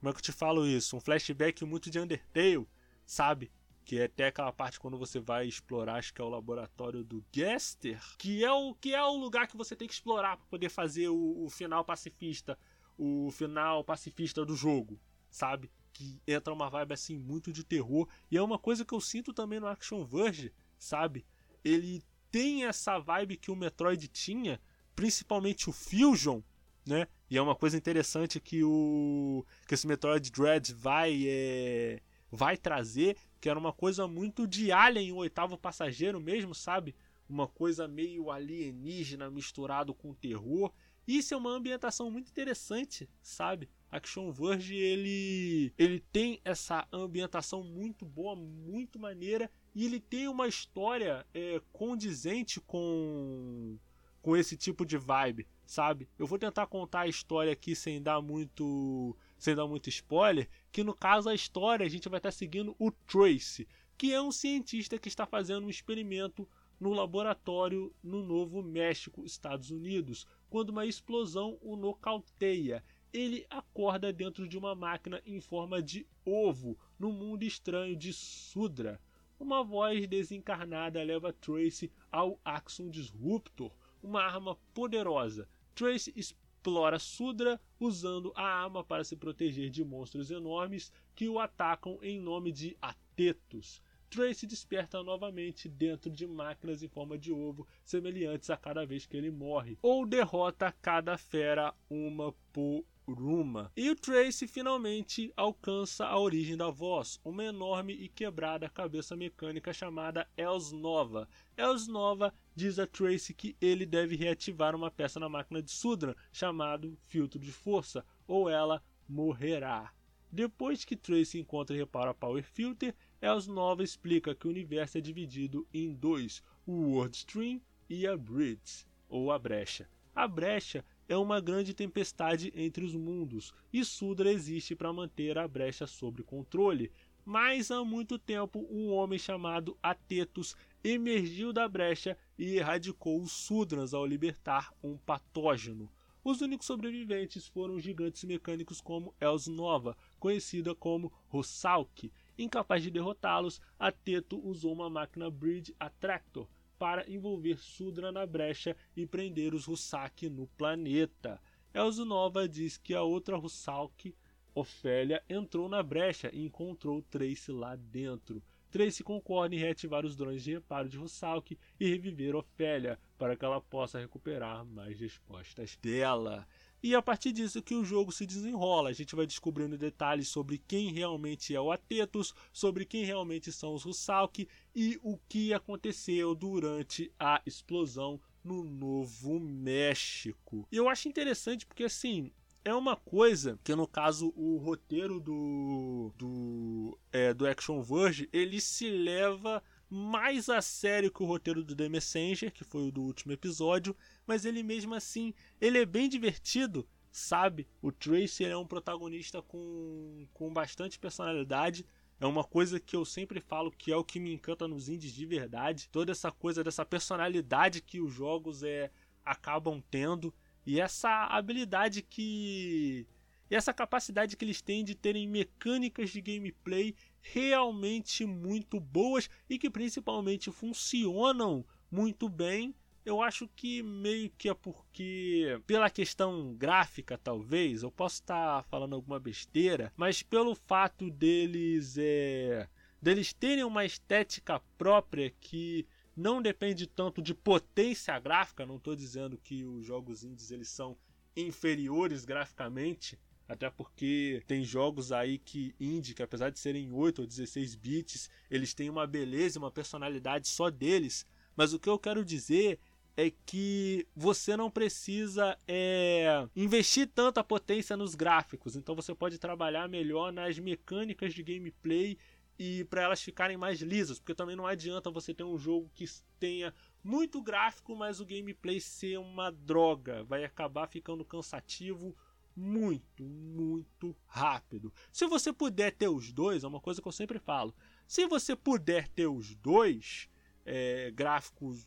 como 0.00 0.10
é 0.10 0.12
que 0.12 0.18
eu 0.18 0.24
te 0.24 0.32
falo 0.32 0.66
isso? 0.66 0.96
Um 0.96 1.00
flashback 1.00 1.64
muito 1.64 1.88
de 1.88 2.00
Undertale, 2.00 2.66
sabe? 3.06 3.48
que 3.84 4.00
é 4.00 4.06
até 4.06 4.26
aquela 4.26 4.50
parte 4.50 4.80
quando 4.80 4.98
você 4.98 5.20
vai 5.20 5.46
explorar, 5.46 5.98
acho 5.98 6.12
que 6.12 6.20
é 6.20 6.24
o 6.24 6.28
laboratório 6.30 7.04
do 7.04 7.24
Gester, 7.30 8.02
que 8.18 8.42
é 8.42 8.50
o 8.50 8.74
que 8.74 8.92
é 8.92 9.04
o 9.04 9.16
lugar 9.16 9.46
que 9.46 9.56
você 9.56 9.76
tem 9.76 9.86
que 9.86 9.94
explorar 9.94 10.36
para 10.36 10.46
poder 10.46 10.68
fazer 10.68 11.10
o, 11.10 11.44
o, 11.44 11.48
final 11.48 11.84
pacifista, 11.84 12.58
o 12.98 13.30
final 13.30 13.84
pacifista 13.84 14.44
do 14.44 14.56
jogo, 14.56 14.98
sabe? 15.34 15.68
Que 15.92 16.20
entra 16.28 16.54
uma 16.54 16.70
vibe 16.70 16.94
assim 16.94 17.18
muito 17.18 17.52
de 17.52 17.64
terror 17.64 18.08
e 18.30 18.36
é 18.36 18.42
uma 18.42 18.56
coisa 18.56 18.84
que 18.84 18.94
eu 18.94 19.00
sinto 19.00 19.32
também 19.32 19.58
no 19.58 19.66
Action 19.66 20.04
Verge, 20.04 20.52
sabe? 20.78 21.26
Ele 21.64 22.04
tem 22.30 22.64
essa 22.64 23.00
vibe 23.00 23.36
que 23.36 23.50
o 23.50 23.56
Metroid 23.56 24.06
tinha, 24.06 24.60
principalmente 24.94 25.68
o 25.68 25.72
Fusion, 25.72 26.40
né? 26.86 27.08
E 27.28 27.36
é 27.36 27.42
uma 27.42 27.56
coisa 27.56 27.76
interessante 27.76 28.38
que 28.38 28.62
o 28.62 29.44
que 29.66 29.74
esse 29.74 29.88
Metroid 29.88 30.30
Dread 30.30 30.72
vai 30.72 31.24
é, 31.26 32.00
vai 32.30 32.56
trazer, 32.56 33.16
que 33.40 33.48
era 33.48 33.58
uma 33.58 33.72
coisa 33.72 34.06
muito 34.06 34.46
de 34.46 34.70
Alien, 34.70 35.10
o 35.10 35.16
oitavo 35.16 35.58
passageiro 35.58 36.20
mesmo, 36.20 36.54
sabe? 36.54 36.94
Uma 37.28 37.48
coisa 37.48 37.88
meio 37.88 38.30
alienígena 38.30 39.28
misturado 39.30 39.92
com 39.92 40.14
terror. 40.14 40.72
Isso 41.06 41.34
é 41.34 41.36
uma 41.36 41.50
ambientação 41.50 42.10
muito 42.10 42.28
interessante, 42.30 43.08
sabe? 43.22 43.68
Action 43.90 44.30
Verge 44.32 44.74
ele 44.74 45.72
ele 45.78 46.00
tem 46.12 46.40
essa 46.44 46.86
ambientação 46.92 47.62
muito 47.62 48.04
boa, 48.04 48.34
muito 48.34 48.98
maneira 48.98 49.50
e 49.74 49.84
ele 49.84 50.00
tem 50.00 50.26
uma 50.26 50.48
história 50.48 51.24
é, 51.32 51.60
condizente 51.72 52.60
com 52.60 53.78
com 54.20 54.34
esse 54.34 54.56
tipo 54.56 54.86
de 54.86 54.96
vibe, 54.96 55.46
sabe? 55.66 56.08
Eu 56.18 56.26
vou 56.26 56.38
tentar 56.38 56.66
contar 56.66 57.02
a 57.02 57.08
história 57.08 57.52
aqui 57.52 57.76
sem 57.76 58.02
dar 58.02 58.22
muito 58.22 59.16
sem 59.38 59.54
dar 59.54 59.66
muito 59.66 59.90
spoiler, 59.90 60.48
que 60.72 60.82
no 60.82 60.94
caso 60.94 61.28
a 61.28 61.34
história 61.34 61.84
a 61.84 61.88
gente 61.88 62.08
vai 62.08 62.18
estar 62.18 62.32
seguindo 62.32 62.74
o 62.78 62.90
Trace, 62.90 63.68
que 63.98 64.12
é 64.12 64.20
um 64.20 64.32
cientista 64.32 64.98
que 64.98 65.08
está 65.08 65.26
fazendo 65.26 65.66
um 65.66 65.70
experimento 65.70 66.48
no 66.80 66.92
laboratório 66.92 67.94
no 68.02 68.22
Novo 68.24 68.62
México, 68.62 69.24
Estados 69.24 69.70
Unidos, 69.70 70.26
quando 70.54 70.70
uma 70.70 70.86
explosão 70.86 71.58
o 71.60 71.74
nocauteia. 71.74 72.84
Ele 73.12 73.44
acorda 73.50 74.12
dentro 74.12 74.46
de 74.46 74.56
uma 74.56 74.72
máquina 74.72 75.20
em 75.26 75.40
forma 75.40 75.82
de 75.82 76.06
ovo, 76.24 76.78
no 76.96 77.10
mundo 77.10 77.42
estranho 77.42 77.96
de 77.96 78.12
Sudra. 78.12 79.00
Uma 79.36 79.64
voz 79.64 80.06
desencarnada 80.06 81.02
leva 81.02 81.32
Trace 81.32 81.90
ao 82.08 82.38
Axon 82.44 82.88
Disruptor, 82.88 83.72
uma 84.00 84.22
arma 84.22 84.56
poderosa. 84.72 85.48
Trace 85.74 86.12
explora 86.14 87.00
Sudra 87.00 87.60
usando 87.80 88.32
a 88.36 88.44
arma 88.44 88.84
para 88.84 89.02
se 89.02 89.16
proteger 89.16 89.70
de 89.70 89.84
monstros 89.84 90.30
enormes 90.30 90.92
que 91.16 91.28
o 91.28 91.40
atacam 91.40 91.98
em 92.00 92.20
nome 92.20 92.52
de 92.52 92.76
Atetos. 92.80 93.82
Trace 94.14 94.46
desperta 94.46 95.02
novamente 95.02 95.68
dentro 95.68 96.08
de 96.08 96.24
máquinas 96.24 96.84
em 96.84 96.88
forma 96.88 97.18
de 97.18 97.32
ovo, 97.32 97.66
semelhantes 97.84 98.48
a 98.48 98.56
cada 98.56 98.86
vez 98.86 99.06
que 99.06 99.16
ele 99.16 99.28
morre, 99.28 99.76
ou 99.82 100.06
derrota 100.06 100.72
cada 100.80 101.18
fera 101.18 101.74
uma 101.90 102.32
por 102.52 102.84
Ruma. 103.08 103.72
E 103.76 103.90
o 103.90 103.96
Trace 103.96 104.46
finalmente 104.46 105.32
alcança 105.36 106.06
a 106.06 106.16
origem 106.16 106.56
da 106.56 106.70
voz, 106.70 107.20
uma 107.24 107.42
enorme 107.42 107.92
e 107.92 108.08
quebrada 108.08 108.68
cabeça 108.68 109.16
mecânica 109.16 109.72
chamada 109.72 110.28
Els 110.36 110.70
Nova. 110.70 111.28
Els 111.56 111.88
Nova 111.88 112.32
diz 112.54 112.78
a 112.78 112.86
Trace 112.86 113.34
que 113.34 113.56
ele 113.60 113.84
deve 113.84 114.14
reativar 114.14 114.76
uma 114.76 114.92
peça 114.92 115.18
na 115.18 115.28
máquina 115.28 115.60
de 115.60 115.72
Sudran, 115.72 116.14
chamado 116.32 116.96
filtro 117.08 117.40
de 117.40 117.50
força, 117.50 118.06
ou 118.28 118.48
ela 118.48 118.80
morrerá. 119.08 119.92
Depois 120.34 120.84
que 120.84 120.96
Trace 120.96 121.38
encontra 121.38 121.76
e 121.76 121.78
repara 121.78 122.10
a 122.10 122.14
Power 122.14 122.42
Filter, 122.42 122.92
Els 123.24 123.46
Nova 123.46 123.82
explica 123.82 124.34
que 124.34 124.46
o 124.46 124.50
universo 124.50 124.98
é 124.98 125.00
dividido 125.00 125.66
em 125.72 125.94
dois, 125.94 126.42
o 126.66 126.72
World 126.72 127.16
Stream 127.16 127.58
e 127.88 128.06
a 128.06 128.18
Bridge, 128.18 128.86
ou 129.08 129.32
a 129.32 129.38
brecha. 129.38 129.88
A 130.14 130.28
brecha 130.28 130.84
é 131.08 131.16
uma 131.16 131.40
grande 131.40 131.72
tempestade 131.72 132.52
entre 132.54 132.84
os 132.84 132.94
mundos, 132.94 133.54
e 133.72 133.82
Sudra 133.82 134.30
existe 134.30 134.76
para 134.76 134.92
manter 134.92 135.38
a 135.38 135.48
brecha 135.48 135.86
sob 135.86 136.22
controle. 136.22 136.92
Mas 137.24 137.70
há 137.70 137.82
muito 137.82 138.18
tempo 138.18 138.66
um 138.70 138.92
homem 138.92 139.18
chamado 139.18 139.74
Atetus 139.82 140.54
emergiu 140.84 141.50
da 141.50 141.66
brecha 141.66 142.18
e 142.38 142.56
erradicou 142.56 143.22
os 143.22 143.32
Sudrans 143.32 143.94
ao 143.94 144.04
libertar 144.04 144.70
um 144.82 144.98
patógeno. 144.98 145.90
Os 146.22 146.42
únicos 146.42 146.66
sobreviventes 146.66 147.46
foram 147.46 147.80
gigantes 147.80 148.22
mecânicos 148.24 148.82
como 148.82 149.14
Els 149.18 149.46
Nova, 149.46 149.96
conhecida 150.18 150.74
como 150.74 151.10
Rosalk. 151.28 152.12
Incapaz 152.36 152.82
de 152.82 152.90
derrotá-los, 152.90 153.60
Ateto 153.78 154.44
usou 154.44 154.72
uma 154.72 154.90
máquina 154.90 155.30
Bridge 155.30 155.74
Attractor 155.78 156.48
para 156.78 157.08
envolver 157.08 157.58
Sudra 157.58 158.10
na 158.10 158.26
brecha 158.26 158.76
e 158.96 159.06
prender 159.06 159.54
os 159.54 159.68
Husak 159.68 160.28
no 160.28 160.46
planeta. 160.48 161.40
Elzo 161.72 162.04
Nova 162.04 162.48
diz 162.48 162.76
que 162.76 162.92
a 162.92 163.02
outra 163.02 163.38
Husalk, 163.38 164.14
Ofélia, 164.54 165.22
entrou 165.28 165.68
na 165.68 165.82
brecha 165.82 166.30
e 166.32 166.44
encontrou 166.44 167.02
Trace 167.02 167.52
lá 167.52 167.76
dentro. 167.76 168.42
Trace 168.70 169.04
concorda 169.04 169.54
em 169.54 169.58
reativar 169.58 170.04
os 170.04 170.16
drones 170.16 170.42
de 170.42 170.54
reparo 170.54 170.88
de 170.88 170.98
Husalk 170.98 171.56
e 171.78 171.88
reviver 171.88 172.34
Ofélia 172.34 172.98
para 173.16 173.36
que 173.36 173.44
ela 173.44 173.60
possa 173.60 174.00
recuperar 174.00 174.64
mais 174.64 174.98
respostas 174.98 175.76
dela. 175.76 176.46
E 176.84 176.94
a 176.94 177.00
partir 177.00 177.32
disso 177.32 177.62
que 177.62 177.74
o 177.74 177.82
jogo 177.82 178.12
se 178.12 178.26
desenrola. 178.26 178.90
A 178.90 178.92
gente 178.92 179.16
vai 179.16 179.24
descobrindo 179.24 179.78
detalhes 179.78 180.28
sobre 180.28 180.58
quem 180.58 180.92
realmente 180.92 181.54
é 181.54 181.58
o 181.58 181.72
Atetos, 181.72 182.34
sobre 182.52 182.84
quem 182.84 183.06
realmente 183.06 183.50
são 183.50 183.72
os 183.72 183.84
Rusalk 183.84 184.46
e 184.76 185.00
o 185.02 185.16
que 185.26 185.54
aconteceu 185.54 186.34
durante 186.34 187.10
a 187.18 187.40
explosão 187.46 188.20
no 188.44 188.62
Novo 188.62 189.40
México. 189.40 190.68
E 190.70 190.76
eu 190.76 190.86
acho 190.86 191.08
interessante 191.08 191.64
porque 191.64 191.84
assim, 191.84 192.30
é 192.62 192.74
uma 192.74 192.96
coisa 192.96 193.58
que 193.64 193.74
no 193.74 193.88
caso 193.88 194.30
o 194.36 194.58
roteiro 194.58 195.18
do 195.18 196.12
do 196.18 196.98
é, 197.10 197.32
do 197.32 197.46
Action 197.46 197.80
Verge 197.80 198.28
ele 198.30 198.60
se 198.60 198.90
leva 198.90 199.62
mais 199.94 200.48
a 200.48 200.60
sério 200.60 201.12
que 201.12 201.22
o 201.22 201.26
roteiro 201.26 201.62
do 201.62 201.76
The 201.76 201.88
Messenger, 201.88 202.52
que 202.52 202.64
foi 202.64 202.88
o 202.88 202.90
do 202.90 203.02
último 203.02 203.32
episódio, 203.32 203.96
mas 204.26 204.44
ele 204.44 204.60
mesmo 204.60 204.92
assim, 204.92 205.32
ele 205.60 205.78
é 205.78 205.86
bem 205.86 206.08
divertido, 206.08 206.84
sabe? 207.12 207.68
O 207.80 207.92
Tracy 207.92 208.44
é 208.44 208.56
um 208.56 208.66
protagonista 208.66 209.40
com, 209.40 210.26
com 210.34 210.52
bastante 210.52 210.98
personalidade. 210.98 211.86
É 212.18 212.26
uma 212.26 212.42
coisa 212.42 212.80
que 212.80 212.96
eu 212.96 213.04
sempre 213.04 213.40
falo 213.40 213.70
que 213.70 213.92
é 213.92 213.96
o 213.96 214.02
que 214.02 214.18
me 214.18 214.34
encanta 214.34 214.66
nos 214.66 214.88
indies 214.88 215.12
de 215.12 215.24
verdade. 215.24 215.88
Toda 215.92 216.10
essa 216.10 216.32
coisa 216.32 216.64
dessa 216.64 216.84
personalidade 216.84 217.80
que 217.80 218.00
os 218.00 218.12
jogos 218.12 218.64
é, 218.64 218.90
acabam 219.24 219.80
tendo. 219.92 220.34
E 220.66 220.80
essa 220.80 221.26
habilidade 221.26 222.02
que. 222.02 223.06
E 223.50 223.54
essa 223.54 223.72
capacidade 223.72 224.36
que 224.36 224.44
eles 224.44 224.62
têm 224.62 224.84
de 224.84 224.94
terem 224.94 225.28
mecânicas 225.28 226.10
de 226.10 226.20
gameplay 226.20 226.94
realmente 227.20 228.24
muito 228.24 228.80
boas 228.80 229.28
e 229.48 229.58
que 229.58 229.70
principalmente 229.70 230.50
funcionam 230.50 231.64
muito 231.90 232.28
bem. 232.28 232.74
Eu 233.04 233.20
acho 233.20 233.46
que 233.54 233.82
meio 233.82 234.30
que 234.38 234.48
é 234.48 234.54
porque, 234.54 235.60
pela 235.66 235.90
questão 235.90 236.54
gráfica, 236.54 237.18
talvez, 237.18 237.82
eu 237.82 237.90
posso 237.90 238.16
estar 238.16 238.64
falando 238.64 238.94
alguma 238.94 239.20
besteira, 239.20 239.92
mas 239.94 240.22
pelo 240.22 240.54
fato 240.54 241.10
deles 241.10 241.96
é, 241.98 242.66
deles 243.02 243.34
terem 243.34 243.62
uma 243.62 243.84
estética 243.84 244.58
própria 244.78 245.30
que 245.38 245.86
não 246.16 246.40
depende 246.40 246.86
tanto 246.86 247.20
de 247.20 247.34
potência 247.34 248.18
gráfica, 248.18 248.64
não 248.64 248.76
estou 248.76 248.96
dizendo 248.96 249.36
que 249.36 249.64
os 249.64 249.84
jogos 249.84 250.24
indies 250.24 250.50
eles 250.50 250.68
são 250.68 250.96
inferiores 251.36 252.24
graficamente, 252.24 253.18
até 253.48 253.68
porque 253.70 254.42
tem 254.46 254.64
jogos 254.64 255.12
aí 255.12 255.38
que 255.38 255.74
indie, 255.78 256.14
que 256.14 256.22
apesar 256.22 256.50
de 256.50 256.58
serem 256.58 256.92
8 256.92 257.20
ou 257.20 257.26
16 257.26 257.74
bits, 257.74 258.30
eles 258.50 258.72
têm 258.72 258.88
uma 258.88 259.06
beleza, 259.06 259.58
uma 259.58 259.70
personalidade 259.70 260.48
só 260.48 260.70
deles. 260.70 261.26
Mas 261.54 261.72
o 261.72 261.78
que 261.78 261.88
eu 261.88 261.98
quero 261.98 262.24
dizer 262.24 262.78
é 263.16 263.30
que 263.46 264.06
você 264.14 264.56
não 264.56 264.70
precisa 264.70 265.56
é, 265.68 266.48
investir 266.56 267.08
tanta 267.14 267.44
potência 267.44 267.96
nos 267.96 268.14
gráficos. 268.14 268.74
Então 268.76 268.94
você 268.94 269.14
pode 269.14 269.38
trabalhar 269.38 269.88
melhor 269.88 270.32
nas 270.32 270.58
mecânicas 270.58 271.32
de 271.32 271.42
gameplay 271.42 272.18
e 272.58 272.84
para 272.84 273.02
elas 273.02 273.22
ficarem 273.22 273.56
mais 273.56 273.80
lisas, 273.80 274.18
porque 274.18 274.34
também 274.34 274.56
não 274.56 274.66
adianta 274.66 275.10
você 275.10 275.34
ter 275.34 275.44
um 275.44 275.58
jogo 275.58 275.90
que 275.94 276.04
tenha 276.38 276.72
muito 277.02 277.42
gráfico, 277.42 277.96
mas 277.96 278.20
o 278.20 278.26
gameplay 278.26 278.80
ser 278.80 279.18
uma 279.18 279.50
droga, 279.50 280.22
vai 280.24 280.44
acabar 280.44 280.86
ficando 280.86 281.24
cansativo 281.24 282.16
muito, 282.56 283.24
muito 283.24 284.16
rápido. 284.26 284.92
Se 285.12 285.26
você 285.26 285.52
puder 285.52 285.92
ter 285.92 286.08
os 286.08 286.32
dois, 286.32 286.64
é 286.64 286.68
uma 286.68 286.80
coisa 286.80 287.02
que 287.02 287.08
eu 287.08 287.12
sempre 287.12 287.38
falo. 287.38 287.74
Se 288.06 288.26
você 288.26 288.54
puder 288.54 289.08
ter 289.08 289.26
os 289.26 289.54
dois, 289.56 290.28
é, 290.64 291.10
gráficos 291.10 291.86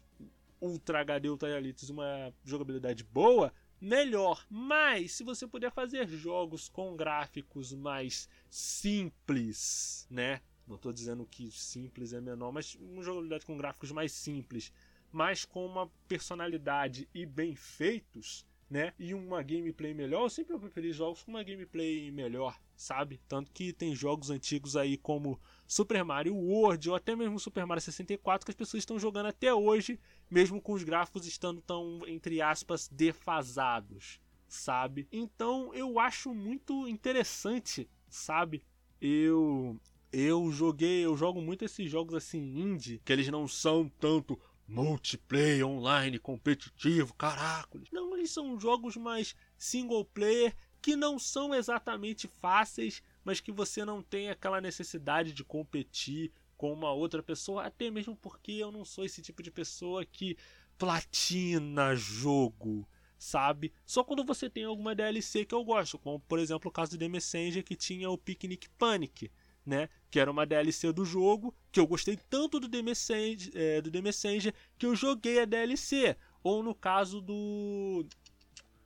Ultra 0.60 1.02
HD, 1.02 1.30
Ultra 1.30 1.58
Elites, 1.58 1.90
uma 1.90 2.34
jogabilidade 2.44 3.04
boa, 3.04 3.54
melhor. 3.80 4.46
Mas 4.50 5.14
se 5.14 5.24
você 5.24 5.48
puder 5.48 5.72
fazer 5.72 6.08
jogos 6.08 6.68
com 6.68 6.96
gráficos 6.96 7.74
mais 7.74 8.28
simples, 8.50 10.08
né? 10.10 10.42
Não 10.66 10.76
estou 10.76 10.92
dizendo 10.92 11.26
que 11.26 11.50
simples 11.52 12.12
é 12.12 12.20
menor, 12.20 12.52
mas 12.52 12.76
uma 12.76 13.02
jogabilidade 13.02 13.46
com 13.46 13.58
gráficos 13.58 13.92
mais 13.92 14.12
simples, 14.12 14.72
mas 15.12 15.46
com 15.46 15.66
uma 15.66 15.90
personalidade 16.08 17.08
e 17.14 17.26
bem 17.26 17.56
feitos, 17.56 18.46
né? 18.70 18.94
E 19.00 19.14
uma 19.14 19.42
gameplay 19.42 19.94
melhor, 19.94 20.24
eu 20.24 20.30
sempre 20.30 20.58
preferi 20.60 20.92
jogos 20.92 21.24
com 21.24 21.32
uma 21.32 21.44
gameplay 21.44 22.12
melhor, 22.12 22.60
sabe? 22.76 23.20
Tanto 23.28 23.52
que 23.52 23.72
tem 23.72 23.96
jogos 23.96 24.30
antigos 24.30 24.76
aí 24.76 24.98
como 24.98 25.40
Super 25.66 26.04
Mario 26.04 26.36
World 26.36 26.90
ou 26.90 26.96
até 26.96 27.16
mesmo 27.16 27.40
Super 27.40 27.66
Mario 27.66 27.82
64 27.82 28.46
que 28.46 28.52
as 28.52 28.56
pessoas 28.56 28.82
estão 28.82 29.00
jogando 29.00 29.28
até 29.28 29.54
hoje, 29.54 30.00
mesmo 30.30 30.62
com 30.62 30.74
os 30.74 30.84
gráficos 30.84 31.26
estando 31.26 31.62
tão, 31.62 32.02
entre 32.08 32.42
aspas, 32.42 32.90
defasados, 32.90 34.20
sabe? 34.48 35.08
Então 35.12 35.74
eu 35.74 35.98
acho 36.00 36.34
muito 36.34 36.88
interessante, 36.88 37.90
sabe? 38.10 38.64
Eu 39.00 39.80
eu 40.12 40.50
joguei, 40.52 41.06
eu 41.06 41.16
jogo 41.18 41.42
muito 41.42 41.66
esses 41.66 41.90
jogos 41.90 42.16
assim 42.16 42.40
indie, 42.40 43.02
que 43.04 43.12
eles 43.12 43.28
não 43.28 43.48
são 43.48 43.92
tanto 44.00 44.40
multiplayer 44.68 45.66
online 45.66 46.20
competitivo, 46.20 47.14
caracoles. 47.14 47.90
Não, 47.92 48.16
eles 48.16 48.32
são 48.32 48.60
jogos 48.60 48.98
mais 48.98 49.36
single 49.58 50.04
player 50.06 50.56
que 50.82 50.96
não 50.96 51.18
são 51.18 51.56
exatamente 51.56 52.28
fáceis, 52.28 53.02
mas 53.24 53.40
que 53.40 53.52
você 53.52 53.84
não 53.86 54.02
tem 54.02 54.30
aquela 54.30 54.62
necessidade 54.62 55.34
de 55.34 55.44
competir 55.44 56.32
com 56.58 56.74
uma 56.74 56.92
outra 56.92 57.22
pessoa, 57.22 57.64
até 57.64 57.90
mesmo 57.90 58.16
porque 58.16 58.54
eu 58.54 58.72
não 58.72 58.84
sou 58.84 59.06
esse 59.06 59.22
tipo 59.22 59.44
de 59.44 59.52
pessoa 59.52 60.04
que 60.04 60.38
platina 60.78 61.96
jogo, 61.96 62.88
sabe? 63.18 63.72
Só 63.86 64.04
quando 64.04 64.26
você 64.26 64.50
tem 64.50 64.64
alguma 64.64 64.96
DLC 64.96 65.46
que 65.46 65.54
eu 65.54 65.64
gosto, 65.64 65.98
como 66.00 66.20
por 66.20 66.40
exemplo 66.40 66.70
o 66.70 66.72
caso 66.72 66.92
do 66.92 66.98
The 66.98 67.08
Messenger 67.08 67.64
que 67.64 67.76
tinha 67.76 68.10
o 68.10 68.18
Picnic 68.18 68.70
Panic 68.72 69.32
né? 69.68 69.90
Que 70.10 70.20
era 70.20 70.32
uma 70.32 70.46
DLC 70.46 70.92
do 70.94 71.04
jogo, 71.04 71.54
que 71.72 71.80
eu 71.80 71.86
gostei 71.86 72.18
tanto 72.30 72.60
do 72.60 72.70
The 72.70 72.82
Messenger, 72.82 73.52
é, 73.54 73.82
do 73.82 73.92
The 73.92 74.02
Messenger 74.02 74.54
que 74.78 74.86
eu 74.86 74.96
joguei 74.96 75.42
a 75.42 75.46
DLC. 75.46 76.16
Ou 76.42 76.64
no 76.64 76.74
caso 76.74 77.20
do 77.22 78.06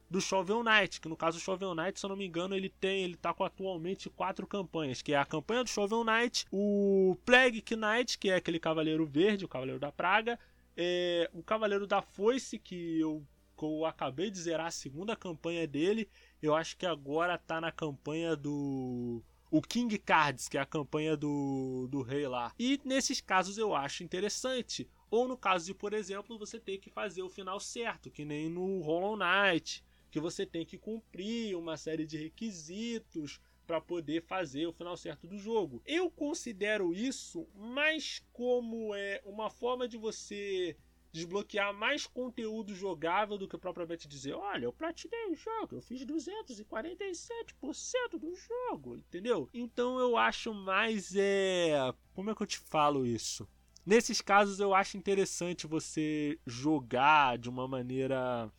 do 0.09 0.19
Shovel 0.19 0.61
Knight, 0.61 0.99
que 0.99 1.07
no 1.07 1.15
caso 1.15 1.37
do 1.37 1.41
Shovel 1.41 1.73
Knight, 1.73 1.97
se 1.97 2.05
eu 2.05 2.09
não 2.09 2.17
me 2.17 2.25
engano, 2.25 2.53
ele 2.53 2.67
tem, 2.67 3.05
ele 3.05 3.15
tá 3.15 3.33
com 3.33 3.45
atualmente 3.45 4.09
quatro 4.09 4.45
campanhas, 4.45 5.01
que 5.01 5.13
é 5.13 5.17
a 5.17 5.23
campanha 5.23 5.63
do 5.63 5.69
Shovel 5.69 6.03
Knight, 6.03 6.45
o 6.51 7.17
Plague 7.25 7.63
Knight, 7.77 8.19
que 8.19 8.29
é 8.29 8.35
aquele 8.35 8.59
cavaleiro 8.59 9.05
verde, 9.05 9.45
o 9.45 9.47
cavaleiro 9.47 9.79
da 9.79 9.89
praga, 9.89 10.37
é, 10.75 11.29
o 11.31 11.41
cavaleiro 11.41 11.87
da 11.87 12.01
foice, 12.01 12.59
que 12.59 12.99
eu, 12.99 13.25
que 13.57 13.63
eu 13.63 13.85
acabei 13.85 14.29
de 14.29 14.37
zerar 14.37 14.67
a 14.67 14.71
segunda 14.71 15.15
campanha 15.15 15.65
dele, 15.65 16.09
eu 16.41 16.53
acho 16.53 16.75
que 16.75 16.85
agora 16.85 17.37
tá 17.37 17.61
na 17.61 17.71
campanha 17.71 18.35
do 18.35 19.23
o 19.51 19.61
King 19.61 19.97
Cards, 19.99 20.47
que 20.47 20.57
é 20.57 20.61
a 20.61 20.65
campanha 20.65 21.17
do, 21.17 21.87
do 21.91 22.01
rei 22.01 22.25
lá. 22.25 22.53
E 22.57 22.79
nesses 22.85 23.19
casos 23.19 23.57
eu 23.57 23.75
acho 23.75 24.01
interessante. 24.01 24.89
Ou 25.11 25.27
no 25.27 25.35
caso 25.35 25.65
de, 25.65 25.73
por 25.73 25.93
exemplo, 25.93 26.39
você 26.39 26.57
ter 26.57 26.77
que 26.77 26.89
fazer 26.89 27.21
o 27.21 27.29
final 27.29 27.59
certo, 27.59 28.09
que 28.09 28.23
nem 28.23 28.49
no 28.49 28.79
Hollow 28.79 29.17
Knight, 29.17 29.83
que 30.09 30.21
você 30.21 30.45
tem 30.45 30.65
que 30.65 30.77
cumprir 30.77 31.57
uma 31.57 31.75
série 31.75 32.05
de 32.05 32.17
requisitos 32.17 33.41
para 33.67 33.81
poder 33.81 34.23
fazer 34.23 34.65
o 34.67 34.73
final 34.73 34.95
certo 34.95 35.27
do 35.27 35.37
jogo. 35.37 35.81
Eu 35.85 36.09
considero 36.09 36.93
isso 36.93 37.45
mais 37.53 38.23
como 38.31 38.95
é 38.95 39.21
uma 39.25 39.49
forma 39.49 39.85
de 39.85 39.97
você 39.97 40.77
desbloquear 41.11 41.73
mais 41.73 42.07
conteúdo 42.07 42.73
jogável 42.73 43.37
do 43.37 43.47
que 43.47 43.57
propriamente 43.57 44.07
dizer, 44.07 44.33
olha, 44.33 44.65
eu 44.65 44.73
platinei 44.73 45.31
o 45.31 45.35
jogo, 45.35 45.75
eu 45.75 45.81
fiz 45.81 46.05
247% 46.05 48.17
do 48.19 48.33
jogo, 48.35 48.95
entendeu? 48.95 49.49
Então 49.53 49.99
eu 49.99 50.15
acho 50.15 50.53
mais 50.53 51.13
é, 51.15 51.93
como 52.13 52.29
é 52.29 52.35
que 52.35 52.41
eu 52.41 52.47
te 52.47 52.59
falo 52.59 53.05
isso? 53.05 53.47
Nesses 53.85 54.21
casos 54.21 54.59
eu 54.59 54.73
acho 54.73 54.95
interessante 54.95 55.67
você 55.67 56.39
jogar 56.45 57.37
de 57.37 57.49
uma 57.49 57.67
maneira 57.67 58.49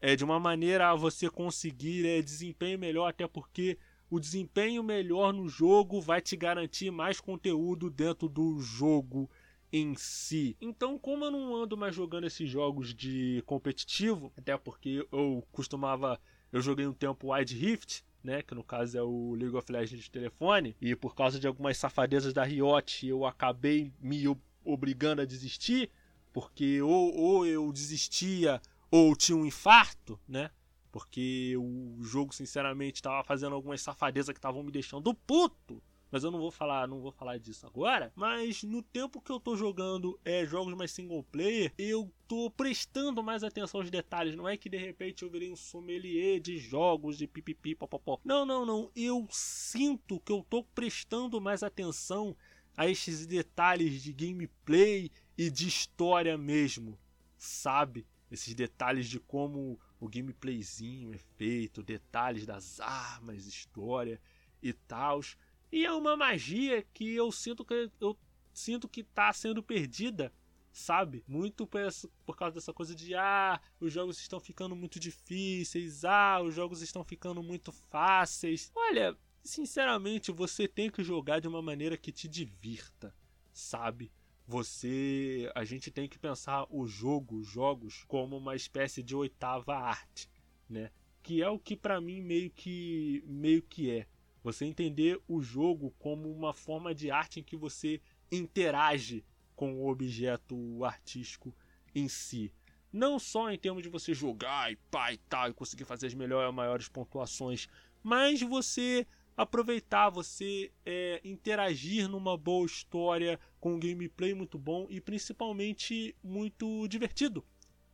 é 0.00 0.14
de 0.14 0.24
uma 0.24 0.38
maneira 0.38 0.90
a 0.90 0.94
você 0.94 1.30
conseguir 1.30 2.06
é, 2.06 2.20
desempenho 2.20 2.78
melhor, 2.78 3.08
até 3.08 3.26
porque 3.26 3.78
o 4.10 4.20
desempenho 4.20 4.82
melhor 4.82 5.32
no 5.32 5.48
jogo 5.48 6.00
vai 6.00 6.20
te 6.20 6.36
garantir 6.36 6.90
mais 6.90 7.20
conteúdo 7.20 7.90
dentro 7.90 8.28
do 8.28 8.60
jogo 8.60 9.28
em 9.72 9.94
si. 9.96 10.56
Então, 10.60 10.98
como 10.98 11.24
eu 11.24 11.30
não 11.30 11.54
ando 11.56 11.76
mais 11.76 11.94
jogando 11.94 12.26
esses 12.26 12.48
jogos 12.48 12.94
de 12.94 13.42
competitivo, 13.46 14.32
até 14.36 14.56
porque 14.56 15.06
eu 15.12 15.46
costumava. 15.52 16.20
Eu 16.52 16.60
joguei 16.62 16.86
um 16.86 16.92
tempo 16.92 17.32
Wide 17.34 17.54
Rift, 17.54 18.04
né, 18.22 18.42
que 18.42 18.54
no 18.54 18.64
caso 18.64 18.96
é 18.96 19.02
o 19.02 19.34
League 19.34 19.56
of 19.56 19.70
Legends 19.70 20.04
de 20.04 20.10
telefone, 20.10 20.76
e 20.80 20.94
por 20.94 21.14
causa 21.14 21.38
de 21.38 21.46
algumas 21.46 21.76
safadezas 21.76 22.32
da 22.32 22.44
Riot 22.44 23.06
eu 23.06 23.26
acabei 23.26 23.92
me 24.00 24.24
obrigando 24.64 25.22
a 25.22 25.24
desistir, 25.24 25.90
porque 26.32 26.80
ou, 26.82 27.14
ou 27.14 27.46
eu 27.46 27.70
desistia 27.72 28.60
ou 28.90 29.14
tinha 29.16 29.36
um 29.36 29.46
infarto, 29.46 30.18
né? 30.28 30.50
Porque 30.90 31.54
o 31.58 32.02
jogo, 32.02 32.34
sinceramente, 32.34 32.96
estava 32.96 33.22
fazendo 33.22 33.54
algumas 33.54 33.82
safadezas 33.82 34.32
que 34.32 34.38
estavam 34.38 34.62
me 34.62 34.70
deixando 34.70 35.12
puto. 35.12 35.82
Mas 36.10 36.24
eu 36.24 36.30
não 36.30 36.38
vou 36.38 36.50
falar, 36.50 36.86
não 36.86 37.00
vou 37.00 37.12
falar 37.12 37.38
disso 37.38 37.66
agora. 37.66 38.12
Mas 38.14 38.62
no 38.62 38.82
tempo 38.82 39.20
que 39.20 39.30
eu 39.30 39.40
tô 39.40 39.56
jogando 39.56 40.18
é, 40.24 40.46
jogos 40.46 40.74
mais 40.74 40.92
single 40.92 41.24
player, 41.24 41.72
eu 41.76 42.12
tô 42.28 42.50
prestando 42.50 43.22
mais 43.22 43.42
atenção 43.42 43.80
aos 43.80 43.90
detalhes. 43.90 44.36
Não 44.36 44.48
é 44.48 44.56
que 44.56 44.68
de 44.68 44.76
repente 44.76 45.22
eu 45.22 45.30
virei 45.30 45.50
um 45.50 45.56
sommelier 45.56 46.40
de 46.40 46.58
jogos, 46.58 47.18
de 47.18 47.26
pipipi, 47.26 47.74
popopó. 47.74 48.20
Não, 48.24 48.46
não, 48.46 48.64
não. 48.64 48.90
Eu 48.94 49.26
sinto 49.30 50.20
que 50.20 50.32
eu 50.32 50.46
tô 50.48 50.62
prestando 50.62 51.40
mais 51.40 51.62
atenção 51.62 52.36
a 52.76 52.86
esses 52.88 53.26
detalhes 53.26 54.02
de 54.02 54.12
gameplay 54.12 55.10
e 55.36 55.50
de 55.50 55.66
história 55.66 56.36
mesmo, 56.36 56.98
sabe? 57.36 58.06
Esses 58.30 58.54
detalhes 58.54 59.08
de 59.08 59.18
como 59.18 59.78
o 59.98 60.08
gameplayzinho 60.08 61.14
é 61.14 61.18
feito, 61.36 61.82
detalhes 61.82 62.44
das 62.44 62.80
armas, 62.80 63.46
história 63.46 64.20
e 64.62 64.72
tal. 64.72 65.20
E 65.70 65.84
é 65.84 65.92
uma 65.92 66.16
magia 66.16 66.84
que 66.94 67.14
eu 67.14 67.30
sinto 67.32 67.64
que 67.64 67.90
eu 68.00 68.16
sinto 68.52 68.88
que 68.88 69.02
tá 69.02 69.32
sendo 69.32 69.62
perdida, 69.62 70.32
sabe? 70.72 71.24
Muito 71.26 71.66
por, 71.66 71.80
essa, 71.80 72.08
por 72.24 72.36
causa 72.36 72.54
dessa 72.54 72.72
coisa 72.72 72.94
de 72.94 73.14
ah, 73.14 73.60
os 73.80 73.92
jogos 73.92 74.18
estão 74.18 74.40
ficando 74.40 74.76
muito 74.76 74.98
difíceis, 74.98 76.04
ah, 76.04 76.40
os 76.42 76.54
jogos 76.54 76.82
estão 76.82 77.04
ficando 77.04 77.42
muito 77.42 77.72
fáceis. 77.72 78.70
Olha, 78.74 79.16
sinceramente, 79.42 80.32
você 80.32 80.68
tem 80.68 80.90
que 80.90 81.02
jogar 81.02 81.40
de 81.40 81.48
uma 81.48 81.62
maneira 81.62 81.96
que 81.96 82.12
te 82.12 82.28
divirta, 82.28 83.14
sabe? 83.52 84.12
Você, 84.46 85.50
a 85.54 85.64
gente 85.64 85.90
tem 85.90 86.08
que 86.08 86.18
pensar 86.18 86.66
o 86.70 86.86
jogo, 86.86 87.38
os 87.38 87.48
jogos 87.48 88.04
como 88.06 88.36
uma 88.36 88.54
espécie 88.54 89.02
de 89.02 89.14
oitava 89.14 89.74
arte, 89.76 90.30
né? 90.68 90.90
Que 91.22 91.42
é 91.42 91.48
o 91.48 91.58
que 91.58 91.76
para 91.76 92.00
mim 92.00 92.20
meio 92.20 92.50
que 92.50 93.24
meio 93.26 93.60
que 93.62 93.90
é 93.90 94.06
você 94.46 94.64
entender 94.64 95.20
o 95.26 95.42
jogo 95.42 95.92
como 95.98 96.30
uma 96.30 96.52
forma 96.52 96.94
de 96.94 97.10
arte 97.10 97.40
em 97.40 97.42
que 97.42 97.56
você 97.56 98.00
interage 98.30 99.24
com 99.56 99.74
o 99.74 99.90
objeto 99.90 100.84
artístico 100.84 101.52
em 101.92 102.06
si. 102.06 102.52
Não 102.92 103.18
só 103.18 103.50
em 103.50 103.58
termos 103.58 103.82
de 103.82 103.88
você 103.88 104.14
jogar 104.14 104.70
e 104.70 104.76
pá 104.88 105.12
e 105.12 105.16
tal, 105.16 105.50
e 105.50 105.52
conseguir 105.52 105.84
fazer 105.84 106.06
as 106.06 106.14
melhores 106.14 106.54
maiores 106.54 106.88
pontuações, 106.88 107.68
mas 108.04 108.40
você 108.40 109.04
aproveitar, 109.36 110.10
você 110.10 110.70
é, 110.84 111.20
interagir 111.24 112.08
numa 112.08 112.38
boa 112.38 112.64
história, 112.64 113.40
com 113.58 113.74
um 113.74 113.80
gameplay 113.80 114.32
muito 114.32 114.56
bom 114.56 114.86
e 114.88 115.00
principalmente 115.00 116.14
muito 116.22 116.86
divertido, 116.86 117.44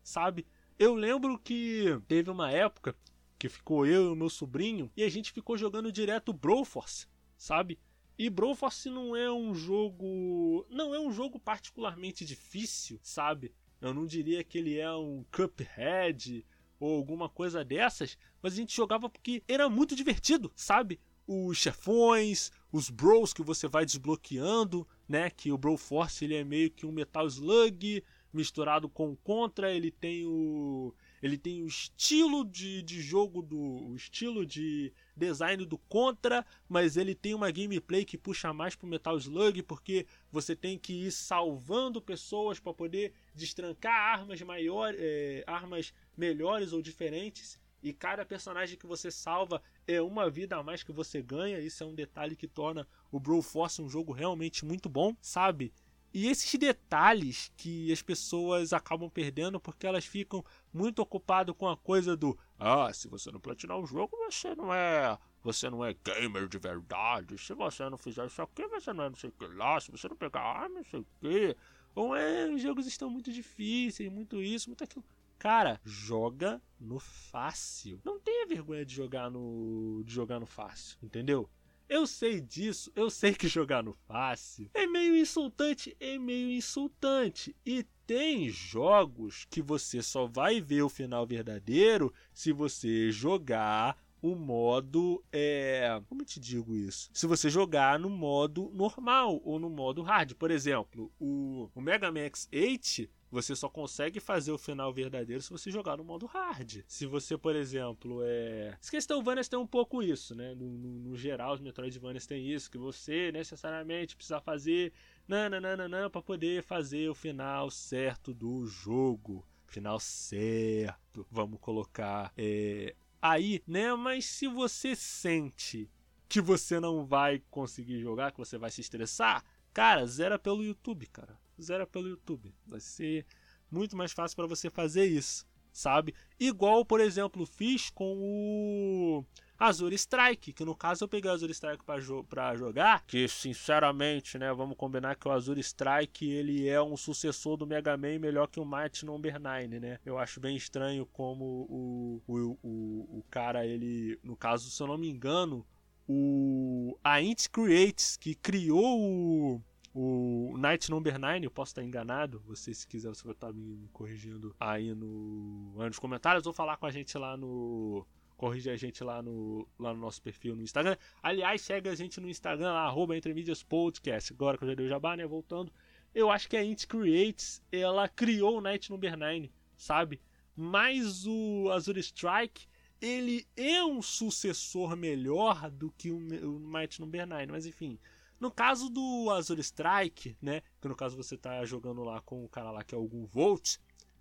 sabe? 0.03 0.47
Eu 0.79 0.95
lembro 0.95 1.39
que 1.39 1.99
teve 2.07 2.31
uma 2.31 2.51
época 2.53 2.95
que 3.43 3.49
ficou 3.49 3.85
eu 3.85 4.05
e 4.05 4.09
o 4.13 4.15
meu 4.15 4.31
sobrinho, 4.31 4.89
e 4.97 5.03
a 5.03 5.09
gente 5.09 5.33
ficou 5.33 5.59
jogando 5.59 5.91
direto 5.91 6.33
Broforce, 6.33 7.09
sabe? 7.37 7.77
E 8.17 8.31
Broforce 8.31 8.89
não 8.89 9.17
é 9.17 9.33
um 9.33 9.53
jogo. 9.53 10.65
Não 10.71 10.95
é 10.95 11.01
um 11.01 11.11
jogo 11.11 11.41
particularmente 11.41 12.25
difícil, 12.25 13.01
sabe? 13.03 13.53
Eu 13.81 13.93
não 13.93 14.07
diria 14.07 14.45
que 14.45 14.59
ele 14.59 14.79
é 14.79 14.95
um 14.95 15.25
Cuphead 15.33 16.47
ou 16.79 16.95
alguma 16.95 17.29
coisa 17.29 17.65
dessas, 17.65 18.17
mas 18.41 18.53
a 18.53 18.57
gente 18.57 18.77
jogava 18.77 19.11
porque 19.11 19.43
era 19.49 19.69
muito 19.69 19.97
divertido, 19.97 20.53
sabe? 20.55 21.01
Os 21.27 21.59
chefões, 21.59 22.53
os 22.71 22.91
bros 22.91 23.33
que 23.33 23.43
você 23.43 23.67
vai 23.67 23.85
desbloqueando, 23.85 24.87
né? 25.09 25.31
Que 25.31 25.51
o 25.51 25.59
Broforce 25.59 26.27
ele 26.27 26.37
é 26.37 26.45
meio 26.45 26.71
que 26.71 26.87
um 26.87 26.93
Metal 26.93 27.27
Slug 27.27 28.05
misturado 28.33 28.89
com 28.89 29.11
o 29.11 29.17
Contra, 29.17 29.75
ele 29.75 29.91
tem 29.91 30.25
o 30.27 30.95
ele 31.23 31.39
tem 31.39 31.63
o 31.63 31.67
estilo 31.67 32.45
de, 32.45 32.83
de 32.83 33.01
jogo 33.01 33.41
do. 33.41 33.57
o 33.57 33.95
estilo 33.95 34.45
de 34.45 34.93
design 35.17 35.65
do 35.65 35.79
Contra, 35.79 36.45
mas 36.69 36.97
ele 36.97 37.15
tem 37.15 37.33
uma 37.33 37.51
gameplay 37.51 38.05
que 38.05 38.19
puxa 38.19 38.53
mais 38.53 38.75
pro 38.75 38.89
Metal 38.89 39.17
Slug, 39.17 39.63
porque 39.63 40.05
você 40.33 40.57
tem 40.57 40.77
que 40.77 41.07
ir 41.07 41.13
salvando 41.13 42.03
pessoas 42.03 42.59
para 42.59 42.75
poder 42.75 43.13
destrancar 43.33 43.95
armas 43.95 44.43
maiores, 44.43 44.99
é, 45.01 45.45
armas 45.47 45.95
melhores 46.17 46.73
ou 46.73 46.83
diferentes. 46.83 47.57
E 47.83 47.93
cada 47.93 48.25
personagem 48.25 48.79
que 48.79 48.87
você 48.87 49.11
salva 49.11 49.61
é 49.89 50.01
uma 50.01 50.31
vida 50.31 50.57
a 50.57 50.63
mais 50.63 50.83
que 50.83 50.93
você 50.93 51.21
ganha. 51.21 51.59
Isso 51.59 51.83
é 51.83 51.87
um 51.87 51.95
detalhe 51.95 52.37
que 52.37 52.47
torna 52.47 52.87
o 53.11 53.19
Broforce 53.19 53.83
um 53.83 53.89
jogo 53.89 54.13
realmente 54.13 54.65
muito 54.65 54.89
bom, 54.89 55.17
sabe? 55.21 55.73
E 56.15 56.29
esses 56.29 56.59
detalhes 56.59 57.51
que 57.57 57.91
as 57.91 58.03
pessoas 58.03 58.73
acabam 58.73 59.09
perdendo 59.09 59.59
porque 59.59 59.87
elas 59.87 60.05
ficam 60.05 60.45
muito 60.73 61.01
ocupadas 61.01 61.55
com 61.57 61.67
a 61.69 61.77
coisa 61.77 62.15
do 62.17 62.39
ah, 62.59 62.93
se 62.93 63.09
você 63.09 63.31
não 63.31 63.41
platinar 63.41 63.79
o 63.79 63.87
jogo, 63.87 64.17
você 64.17 64.55
não 64.55 64.73
é. 64.73 65.19
Você 65.43 65.69
não 65.69 65.85
é 65.85 65.95
gamer 65.95 66.47
de 66.47 66.59
verdade. 66.59 67.37
Se 67.39 67.55
você 67.55 67.89
não 67.89 67.99
fizer 67.99 68.27
isso 68.27 68.41
aqui, 68.43 68.67
você 68.69 68.93
não 68.93 69.05
é 69.05 69.09
não 69.09 69.17
sei 69.17 69.31
o 69.31 69.33
que 69.33 69.47
lá. 69.47 69.81
Se 69.81 69.91
você 69.91 70.09
não 70.09 70.17
pegar 70.17 70.41
arma, 70.41 70.77
não 70.77 70.85
sei 70.85 71.01
o 71.01 71.07
que. 71.21 71.57
Ou 71.95 72.15
é, 72.15 72.49
os 72.49 72.63
jogos 72.63 72.87
estão 72.87 73.11
muito 73.11 73.33
difíceis, 73.33 74.11
muito 74.11 74.41
isso, 74.41 74.69
muito 74.69 74.85
aquilo. 74.85 75.05
Cara, 75.39 75.81
joga 75.85 76.63
no 76.79 77.01
fácil. 77.01 78.01
Não 78.05 78.21
tenha 78.21 78.47
vergonha 78.47 78.85
de 78.85 78.95
jogar 78.95 79.29
no 79.29 80.03
de 80.05 80.13
jogar 80.13 80.39
no 80.39 80.47
fácil, 80.47 80.97
entendeu? 81.03 81.51
Eu 81.89 82.07
sei 82.07 82.41
disso, 82.41 82.91
eu 82.95 83.11
sei 83.11 83.35
que 83.35 83.49
jogar 83.49 83.83
no 83.83 83.93
fácil 84.07 84.71
é 84.73 84.87
meio 84.87 85.17
insultante, 85.17 85.97
é 86.01 86.19
meio 86.19 86.51
insultante. 86.51 87.55
E 87.65 87.85
tem 88.07 88.49
jogos 88.51 89.47
que 89.51 89.63
você 89.63 90.03
só 90.03 90.27
vai 90.27 90.61
ver 90.61 90.83
o 90.83 90.89
final 90.89 91.27
verdadeiro 91.27 92.13
se 92.33 92.53
você 92.53 93.11
jogar 93.11 93.97
o 94.23 94.35
modo. 94.35 95.23
É... 95.33 96.01
Como 96.09 96.25
te 96.25 96.39
digo 96.39 96.75
isso? 96.75 97.11
Se 97.13 97.27
você 97.27 97.51
jogar 97.51 97.99
no 97.99 98.09
modo 98.09 98.71
normal 98.73 99.41
ou 99.45 99.59
no 99.59 99.69
modo 99.69 100.03
hard. 100.03 100.35
Por 100.35 100.51
exemplo, 100.51 101.13
o, 101.19 101.69
o 101.75 101.81
Mega 101.81 102.11
Man 102.11 102.29
X8 102.29 103.09
você 103.33 103.57
só 103.57 103.67
consegue 103.67 104.21
fazer 104.21 104.53
o 104.53 104.59
final 104.59 104.93
verdadeiro 104.93 105.43
se 105.43 105.51
você 105.51 105.71
jogar 105.71 105.97
no 105.97 106.05
modo 106.05 106.27
hard. 106.27 106.83
Se 106.87 107.07
você, 107.07 107.39
por 107.39 107.57
exemplo, 107.57 108.21
é. 108.23 108.77
As 108.79 108.91
Castlevanias 108.91 109.49
tem 109.49 109.59
um 109.59 109.67
pouco 109.67 110.03
isso, 110.03 110.35
né? 110.35 110.55
No, 110.55 110.69
no, 110.69 110.89
no 111.01 111.17
geral, 111.17 111.55
os 111.55 111.61
Metroidvanias 111.61 112.27
tem 112.27 112.47
isso, 112.47 112.71
que 112.71 112.77
você 112.77 113.33
necessariamente 113.33 114.15
precisa 114.15 114.39
fazer 114.39 114.93
nananana 115.27 116.11
para 116.11 116.21
poder 116.21 116.63
fazer 116.63 117.09
o 117.09 117.15
final 117.15 117.71
certo 117.71 118.35
do 118.35 118.67
jogo. 118.67 119.43
Final 119.67 119.99
certo. 119.99 121.27
Vamos 121.31 121.59
colocar 121.59 122.31
é, 122.37 122.95
aí, 123.21 123.63
né? 123.67 123.95
Mas 123.95 124.27
se 124.27 124.47
você 124.47 124.95
sente 124.95 125.91
que 126.29 126.39
você 126.39 126.79
não 126.79 127.07
vai 127.07 127.43
conseguir 127.51 127.99
jogar, 127.99 128.31
que 128.31 128.39
você 128.39 128.59
vai 128.59 128.71
se 128.71 128.83
estressar, 128.83 129.43
cara, 129.73 130.07
zera 130.07 130.39
pelo 130.39 130.63
YouTube, 130.63 131.07
cara 131.07 131.42
zera 131.61 131.87
pelo 131.87 132.09
YouTube. 132.09 132.55
Vai 132.67 132.81
ser 132.81 133.27
muito 133.71 133.97
mais 133.97 134.13
fácil 134.13 134.37
para 134.37 134.47
você 134.47 134.71
fazer 134.71 135.07
isso, 135.07 135.47
sabe? 135.73 136.15
Igual, 136.39 136.85
por 136.85 137.01
exemplo, 137.01 137.47
fiz 137.47 137.91
com 137.91 138.19
o 138.19 139.25
Azure 139.59 139.95
Strike, 139.95 140.53
que 140.53 140.65
no 140.65 140.75
caso 140.75 141.05
eu 141.05 141.09
peguei 141.09 141.31
o 141.31 141.35
Azure 141.35 141.53
Strike 141.53 141.85
para 141.85 142.01
jo 142.01 142.27
jogar, 142.57 143.05
que 143.07 143.29
sinceramente, 143.29 144.37
né, 144.37 144.53
vamos 144.53 144.77
combinar 144.77 145.15
que 145.15 145.29
o 145.29 145.31
Azure 145.31 145.61
Strike 145.61 146.29
ele 146.29 146.69
é 146.69 146.83
um 146.83 146.97
sucessor 146.97 147.57
do 147.57 147.67
Mega 147.67 147.97
Man 147.97 148.19
melhor 148.19 148.49
que 148.49 148.59
o 148.59 148.65
Might 148.65 149.07
Number 149.07 149.41
9, 149.41 149.81
né? 149.81 150.01
Eu 150.05 150.19
acho 150.19 150.41
bem 150.41 150.57
estranho 150.57 151.07
como 151.07 151.45
o, 151.45 152.23
o, 152.27 152.59
o, 152.63 153.19
o 153.19 153.25
cara, 153.31 153.65
ele, 153.65 154.19
no 154.23 154.37
caso, 154.37 154.69
se 154.69 154.83
eu 154.83 154.89
não 154.89 154.99
me 154.99 155.09
engano, 155.09 155.65
o 156.09 156.99
a 157.03 157.23
Int 157.23 157.47
Creates, 157.49 158.17
que 158.17 158.35
criou 158.35 159.01
o 159.01 159.63
o 159.95 160.57
Night 160.57 160.91
Number 160.91 161.19
9, 161.19 161.47
eu 161.47 161.51
posso 161.51 161.73
estar 161.73 161.83
enganado. 161.83 162.41
Você, 162.47 162.73
se 162.73 162.87
quiser, 162.87 163.09
você 163.09 163.25
vai 163.25 163.35
estar 163.35 163.53
me 163.53 163.89
corrigindo 163.93 164.55
aí 164.59 164.95
no, 164.95 165.75
nos 165.77 165.99
comentários 165.99 166.47
ou 166.47 166.53
falar 166.53 166.79
com 166.79 166.87
a 166.87 166.91
gente 166.91 167.17
lá 167.19 167.37
no. 167.37 168.07
Corrige 168.37 168.71
a 168.71 168.77
gente 168.77 169.05
lá 169.05 169.23
no, 169.23 169.69
lá 169.79 169.93
no 169.95 170.01
nosso 170.01 170.21
perfil 170.21 170.57
no 170.57 170.63
Instagram. 170.63 170.97
Aliás, 171.23 171.61
segue 171.61 171.89
a 171.89 171.95
gente 171.95 172.21
no 172.21 172.29
Instagram 172.29 172.73
lá, 172.73 172.87
arroba. 172.87 173.15
Agora 173.15 174.59
que 174.59 174.65
eu 174.65 174.69
já 174.69 174.75
dei 174.75 174.87
o 174.87 174.89
jabá, 174.89 175.17
né? 175.17 175.27
Voltando. 175.27 175.73
Eu 176.15 176.31
acho 176.31 176.49
que 176.49 176.57
a 176.57 176.65
Int 176.65 176.87
Creates, 176.87 177.63
ela 177.71 178.09
criou 178.09 178.59
o 178.59 178.61
Night 178.61 178.91
Number 178.91 179.17
9, 179.17 179.53
sabe? 179.77 180.21
Mas 180.57 181.27
o 181.27 181.71
Azure 181.71 182.01
Strike, 182.01 182.67
ele 183.01 183.47
é 183.57 183.85
um 183.85 184.03
sucessor 184.03 184.97
melhor 184.97 185.71
do 185.71 185.91
que 185.93 186.11
o, 186.11 186.17
o 186.17 186.59
Night 186.59 187.01
Number 187.01 187.27
9. 187.27 187.47
Mas 187.47 187.67
enfim, 187.67 187.99
no 188.43 188.51
caso 188.51 188.91
do 188.91 189.31
Azure 189.31 189.61
Strike, 189.61 190.37
né? 190.43 190.63
Que 190.81 190.89
no 190.89 190.97
caso 190.97 191.17
você 191.17 191.37
está 191.37 191.65
jogando 191.65 192.03
lá 192.03 192.21
com 192.23 192.45
o 192.45 192.49
cara 192.49 192.73
lá 192.73 192.83
que 192.83 192.93
é 192.93 192.99
algum 192.99 193.25
Volt, 193.25 193.77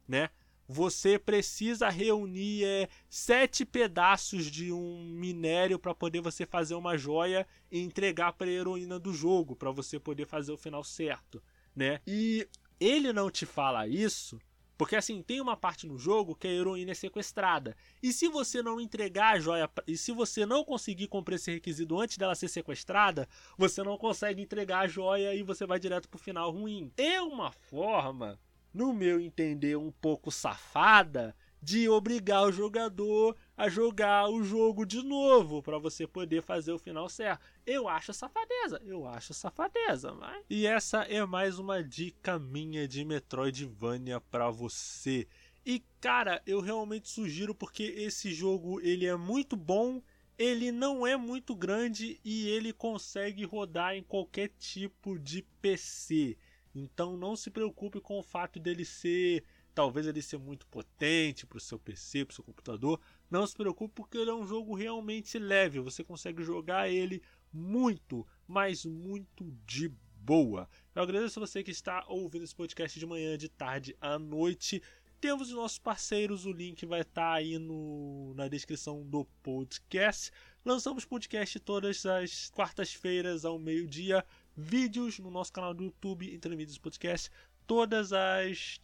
né? 0.07 0.29
Você 0.67 1.17
precisa 1.17 1.89
reunir 1.89 2.63
é, 2.63 2.87
sete 3.09 3.65
pedaços 3.65 4.45
de 4.45 4.71
um 4.71 5.09
minério 5.15 5.79
para 5.79 5.95
poder 5.95 6.21
você 6.21 6.45
fazer 6.45 6.75
uma 6.75 6.95
joia 6.99 7.47
e 7.71 7.79
entregar 7.79 8.33
para 8.33 8.45
a 8.45 8.53
heroína 8.53 8.99
do 8.99 9.11
jogo, 9.11 9.55
para 9.55 9.71
você 9.71 9.99
poder 9.99 10.27
fazer 10.27 10.51
o 10.51 10.57
final 10.57 10.83
certo, 10.83 11.41
né? 11.75 11.99
E 12.05 12.47
ele 12.79 13.11
não 13.11 13.31
te 13.31 13.47
fala 13.47 13.87
isso 13.87 14.39
porque 14.81 14.95
assim, 14.95 15.21
tem 15.21 15.39
uma 15.39 15.55
parte 15.55 15.85
no 15.85 15.95
jogo 15.95 16.33
que 16.33 16.47
a 16.47 16.51
heroína 16.51 16.89
é 16.89 16.95
sequestrada. 16.95 17.77
E 18.01 18.11
se 18.11 18.27
você 18.27 18.63
não 18.63 18.81
entregar 18.81 19.35
a 19.35 19.39
joia, 19.39 19.69
e 19.85 19.95
se 19.95 20.11
você 20.11 20.43
não 20.43 20.63
conseguir 20.63 21.07
cumprir 21.07 21.35
esse 21.35 21.51
requisito 21.51 21.99
antes 21.99 22.17
dela 22.17 22.33
ser 22.33 22.47
sequestrada, 22.47 23.29
você 23.55 23.83
não 23.83 23.95
consegue 23.95 24.41
entregar 24.41 24.79
a 24.79 24.87
joia 24.87 25.35
e 25.35 25.43
você 25.43 25.67
vai 25.67 25.77
direto 25.77 26.09
pro 26.09 26.17
final 26.17 26.49
ruim. 26.49 26.91
É 26.97 27.21
uma 27.21 27.51
forma, 27.51 28.39
no 28.73 28.91
meu 28.91 29.19
entender, 29.19 29.77
um 29.77 29.91
pouco 29.91 30.31
safada 30.31 31.35
de 31.61 31.87
obrigar 31.87 32.47
o 32.47 32.51
jogador 32.51 33.37
a 33.61 33.69
jogar 33.69 34.27
o 34.27 34.43
jogo 34.43 34.87
de 34.87 35.03
novo 35.03 35.61
para 35.61 35.77
você 35.77 36.07
poder 36.07 36.41
fazer 36.41 36.71
o 36.71 36.79
final 36.79 37.07
certo. 37.07 37.45
Eu 37.63 37.87
acho 37.87 38.11
safadeza, 38.11 38.81
eu 38.83 39.05
acho 39.05 39.35
safadeza, 39.35 40.11
mas 40.15 40.43
e 40.49 40.65
essa 40.65 41.03
é 41.03 41.23
mais 41.27 41.59
uma 41.59 41.83
dica 41.83 42.39
minha 42.39 42.87
de 42.87 43.05
Metroidvania 43.05 44.19
para 44.19 44.49
você. 44.49 45.27
E 45.63 45.83
cara, 45.99 46.41
eu 46.47 46.59
realmente 46.59 47.07
sugiro 47.07 47.53
porque 47.53 47.83
esse 47.83 48.33
jogo 48.33 48.81
ele 48.81 49.05
é 49.05 49.15
muito 49.15 49.55
bom, 49.55 50.01
ele 50.39 50.71
não 50.71 51.05
é 51.05 51.15
muito 51.15 51.55
grande 51.55 52.19
e 52.25 52.49
ele 52.49 52.73
consegue 52.73 53.45
rodar 53.45 53.95
em 53.95 54.01
qualquer 54.01 54.49
tipo 54.57 55.19
de 55.19 55.45
PC. 55.61 56.35
Então 56.73 57.15
não 57.15 57.35
se 57.35 57.51
preocupe 57.51 58.01
com 58.01 58.17
o 58.17 58.23
fato 58.23 58.59
dele 58.59 58.83
ser 58.83 59.43
talvez 59.73 60.05
ele 60.05 60.21
ser 60.21 60.37
muito 60.37 60.65
potente 60.67 61.45
para 61.45 61.57
o 61.57 61.61
seu 61.61 61.79
PC, 61.79 62.25
para 62.25 62.31
o 62.31 62.35
seu 62.35 62.43
computador. 62.43 62.99
Não 63.29 63.45
se 63.47 63.55
preocupe 63.55 63.93
porque 63.95 64.17
ele 64.17 64.29
é 64.29 64.33
um 64.33 64.45
jogo 64.45 64.75
realmente 64.75 65.39
leve. 65.39 65.79
Você 65.79 66.03
consegue 66.03 66.43
jogar 66.43 66.89
ele 66.89 67.21
muito, 67.51 68.27
mas 68.47 68.85
muito 68.85 69.51
de 69.65 69.89
boa. 70.15 70.69
Eu 70.93 71.01
agradeço 71.03 71.39
a 71.39 71.45
você 71.45 71.63
que 71.63 71.71
está 71.71 72.05
ouvindo 72.07 72.43
esse 72.43 72.55
podcast 72.55 72.99
de 72.99 73.05
manhã, 73.05 73.37
de 73.37 73.49
tarde, 73.49 73.95
à 73.99 74.19
noite. 74.19 74.81
Temos 75.19 75.49
os 75.49 75.55
nossos 75.55 75.77
parceiros, 75.77 76.45
o 76.45 76.51
link 76.51 76.83
vai 76.85 77.01
estar 77.01 77.21
tá 77.21 77.33
aí 77.33 77.59
no, 77.59 78.33
na 78.35 78.47
descrição 78.47 79.03
do 79.03 79.25
podcast. 79.43 80.31
Lançamos 80.65 81.05
podcast 81.05 81.59
todas 81.59 82.05
as 82.05 82.49
quartas-feiras 82.49 83.45
ao 83.45 83.59
meio-dia. 83.59 84.25
Vídeos 84.57 85.19
no 85.19 85.29
nosso 85.29 85.53
canal 85.53 85.73
do 85.73 85.83
YouTube, 85.83 86.33
Entre 86.33 86.55
Mídias 86.55 86.77
Podcast, 86.77 87.29
todas 87.67 88.11
as 88.11 88.79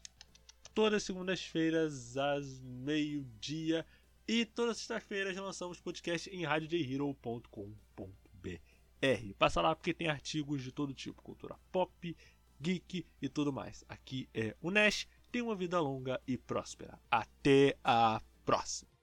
todas 0.78 0.98
as 0.98 1.04
segundas-feiras 1.04 2.16
às 2.18 2.60
meio-dia 2.60 3.84
e 4.28 4.46
todas 4.46 4.74
as 4.74 4.78
sextas-feiras 4.78 5.36
lançamos 5.36 5.82
podcast 5.82 6.30
em 6.30 6.46
radiojhero.com.br. 6.46 9.34
Passa 9.40 9.60
lá 9.60 9.76
porque 9.76 9.92
tem 9.92 10.08
artigos 10.08 10.62
de 10.62 10.72
todo 10.72 10.94
tipo, 10.94 11.20
cultura 11.24 11.56
pop, 11.72 12.16
geek 12.62 13.08
e 13.20 13.28
tudo 13.28 13.52
mais. 13.52 13.84
Aqui 13.90 14.30
é 14.36 14.56
o 14.62 14.70
Nash, 14.70 15.08
tem 15.32 15.42
uma 15.42 15.56
vida 15.56 15.80
longa 15.80 16.22
e 16.28 16.38
próspera. 16.38 17.00
Até 17.10 17.76
a 17.84 18.22
próxima. 18.46 18.97